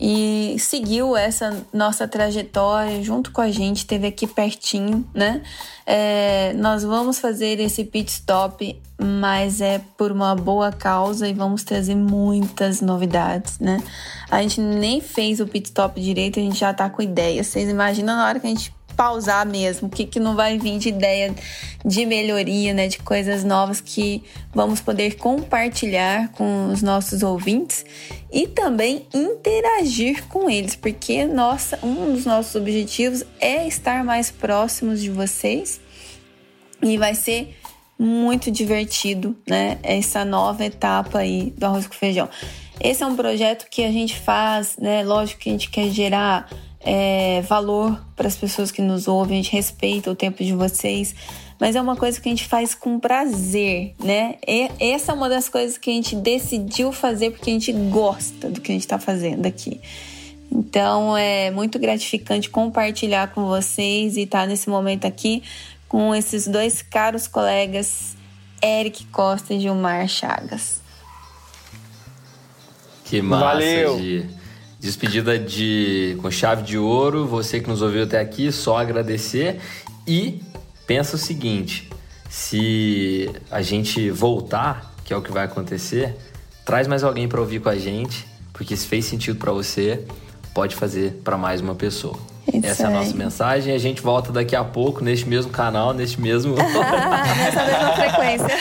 e 0.00 0.56
seguiu 0.58 1.16
essa 1.16 1.56
nossa 1.72 2.08
trajetória 2.08 3.02
junto 3.02 3.30
com 3.30 3.40
a 3.40 3.50
gente, 3.50 3.86
teve 3.86 4.06
aqui 4.06 4.26
pertinho, 4.26 5.06
né? 5.14 5.42
É, 5.86 6.52
nós 6.54 6.82
vamos 6.82 7.18
fazer 7.18 7.60
esse 7.60 7.84
pit 7.84 8.10
stop, 8.10 8.80
mas 8.98 9.60
é 9.60 9.80
por 9.96 10.10
uma 10.10 10.34
boa 10.34 10.72
causa 10.72 11.28
e 11.28 11.32
vamos 11.32 11.62
trazer 11.62 11.94
muitas 11.94 12.80
novidades, 12.80 13.58
né? 13.58 13.82
A 14.30 14.40
gente 14.42 14.60
nem 14.60 15.00
fez 15.00 15.40
o 15.40 15.46
pit 15.46 15.66
stop 15.68 16.00
direito, 16.00 16.40
a 16.40 16.42
gente 16.42 16.58
já 16.58 16.72
tá 16.74 16.88
com 16.90 17.02
ideias. 17.02 17.46
Vocês 17.48 17.68
imaginam 17.68 18.16
na 18.16 18.26
hora 18.26 18.40
que 18.40 18.46
a 18.46 18.50
gente 18.50 18.74
pausar 18.96 19.46
mesmo, 19.46 19.88
o 19.88 19.90
que, 19.90 20.06
que 20.06 20.20
não 20.20 20.34
vai 20.34 20.58
vir 20.58 20.78
de 20.78 20.88
ideia 20.88 21.34
de 21.84 22.06
melhoria, 22.06 22.72
né, 22.72 22.88
de 22.88 22.98
coisas 22.98 23.44
novas 23.44 23.80
que 23.80 24.22
vamos 24.54 24.80
poder 24.80 25.16
compartilhar 25.16 26.30
com 26.32 26.68
os 26.72 26.82
nossos 26.82 27.22
ouvintes 27.22 27.84
e 28.32 28.46
também 28.46 29.06
interagir 29.12 30.24
com 30.28 30.48
eles, 30.48 30.74
porque 30.74 31.26
nossa, 31.26 31.78
um 31.82 32.12
dos 32.12 32.24
nossos 32.24 32.54
objetivos 32.54 33.24
é 33.38 33.66
estar 33.66 34.02
mais 34.02 34.30
próximos 34.30 35.00
de 35.00 35.10
vocês 35.10 35.80
e 36.82 36.96
vai 36.96 37.14
ser 37.14 37.54
muito 37.98 38.50
divertido, 38.50 39.36
né? 39.48 39.78
Essa 39.82 40.24
nova 40.24 40.64
etapa 40.64 41.20
aí 41.20 41.52
do 41.56 41.64
arroz 41.64 41.86
com 41.86 41.94
feijão. 41.94 42.28
Esse 42.80 43.02
é 43.02 43.06
um 43.06 43.14
projeto 43.14 43.66
que 43.70 43.84
a 43.84 43.92
gente 43.92 44.18
faz, 44.18 44.76
né? 44.78 45.04
Lógico 45.04 45.42
que 45.42 45.48
a 45.48 45.52
gente 45.52 45.70
quer 45.70 45.88
gerar 45.90 46.50
é, 46.84 47.40
valor 47.42 47.98
para 48.14 48.28
as 48.28 48.36
pessoas 48.36 48.70
que 48.70 48.82
nos 48.82 49.08
ouvem, 49.08 49.40
a 49.40 49.42
gente 49.42 49.52
respeita 49.52 50.10
o 50.10 50.14
tempo 50.14 50.44
de 50.44 50.52
vocês, 50.52 51.14
mas 51.58 51.74
é 51.74 51.80
uma 51.80 51.96
coisa 51.96 52.20
que 52.20 52.28
a 52.28 52.32
gente 52.32 52.46
faz 52.46 52.74
com 52.74 53.00
prazer, 53.00 53.94
né? 53.98 54.36
E 54.46 54.70
essa 54.78 55.12
é 55.12 55.14
uma 55.14 55.28
das 55.28 55.48
coisas 55.48 55.78
que 55.78 55.90
a 55.90 55.94
gente 55.94 56.14
decidiu 56.14 56.92
fazer 56.92 57.30
porque 57.30 57.50
a 57.50 57.52
gente 57.54 57.72
gosta 57.72 58.50
do 58.50 58.60
que 58.60 58.70
a 58.70 58.74
gente 58.74 58.82
está 58.82 58.98
fazendo 58.98 59.46
aqui. 59.46 59.80
Então 60.52 61.16
é 61.16 61.50
muito 61.50 61.78
gratificante 61.78 62.50
compartilhar 62.50 63.32
com 63.32 63.46
vocês 63.46 64.16
e 64.16 64.22
estar 64.22 64.46
nesse 64.46 64.68
momento 64.68 65.06
aqui 65.06 65.42
com 65.88 66.14
esses 66.14 66.46
dois 66.46 66.82
caros 66.82 67.26
colegas, 67.26 68.16
Eric 68.62 69.06
Costa 69.06 69.54
e 69.54 69.60
Gilmar 69.60 70.06
Chagas. 70.08 70.82
Que 73.04 73.22
massa, 73.22 73.44
Valeu. 73.44 73.98
Gi. 73.98 74.43
Despedida 74.84 75.38
de 75.38 76.14
com 76.20 76.30
chave 76.30 76.62
de 76.62 76.76
ouro. 76.76 77.26
Você 77.26 77.58
que 77.58 77.66
nos 77.66 77.80
ouviu 77.80 78.02
até 78.02 78.20
aqui, 78.20 78.52
só 78.52 78.76
agradecer. 78.76 79.58
E 80.06 80.42
pensa 80.86 81.16
o 81.16 81.18
seguinte: 81.18 81.88
se 82.28 83.30
a 83.50 83.62
gente 83.62 84.10
voltar, 84.10 84.92
que 85.02 85.14
é 85.14 85.16
o 85.16 85.22
que 85.22 85.32
vai 85.32 85.46
acontecer, 85.46 86.14
traz 86.66 86.86
mais 86.86 87.02
alguém 87.02 87.26
para 87.26 87.40
ouvir 87.40 87.60
com 87.60 87.70
a 87.70 87.76
gente, 87.76 88.26
porque 88.52 88.76
se 88.76 88.86
fez 88.86 89.06
sentido 89.06 89.38
para 89.38 89.52
você, 89.52 90.04
pode 90.52 90.76
fazer 90.76 91.18
para 91.24 91.38
mais 91.38 91.62
uma 91.62 91.74
pessoa. 91.74 92.18
Isso 92.46 92.66
Essa 92.66 92.82
é 92.82 92.86
a 92.86 92.88
aí. 92.90 92.94
nossa 92.94 93.16
mensagem. 93.16 93.74
A 93.74 93.78
gente 93.78 94.02
volta 94.02 94.30
daqui 94.30 94.54
a 94.54 94.62
pouco 94.62 95.02
neste 95.02 95.26
mesmo 95.26 95.50
canal, 95.50 95.94
neste 95.94 96.20
mesmo. 96.20 96.56
Nessa 96.60 97.64
mesma 97.64 97.92
frequência. 97.94 98.58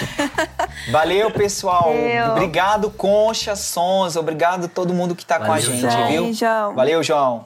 Valeu, 0.91 1.31
pessoal. 1.31 1.93
Valeu. 1.93 2.31
Obrigado, 2.31 2.89
Concha 2.91 3.55
Sons. 3.55 4.15
Obrigado 4.15 4.65
a 4.65 4.67
todo 4.67 4.93
mundo 4.93 5.15
que 5.15 5.25
tá 5.25 5.39
com 5.39 5.51
a 5.51 5.59
gente, 5.59 5.79
João. 5.81 6.07
viu? 6.07 6.33
João. 6.33 6.75
Valeu, 6.75 7.03
João. 7.03 7.45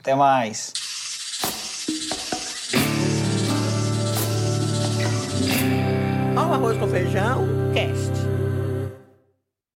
Até 0.00 0.14
mais. 0.14 0.72
Ó 6.36 6.46
o 6.46 6.52
arroz 6.52 6.78
com 6.78 6.88
feijão. 6.88 7.58
podcast. 7.78 8.17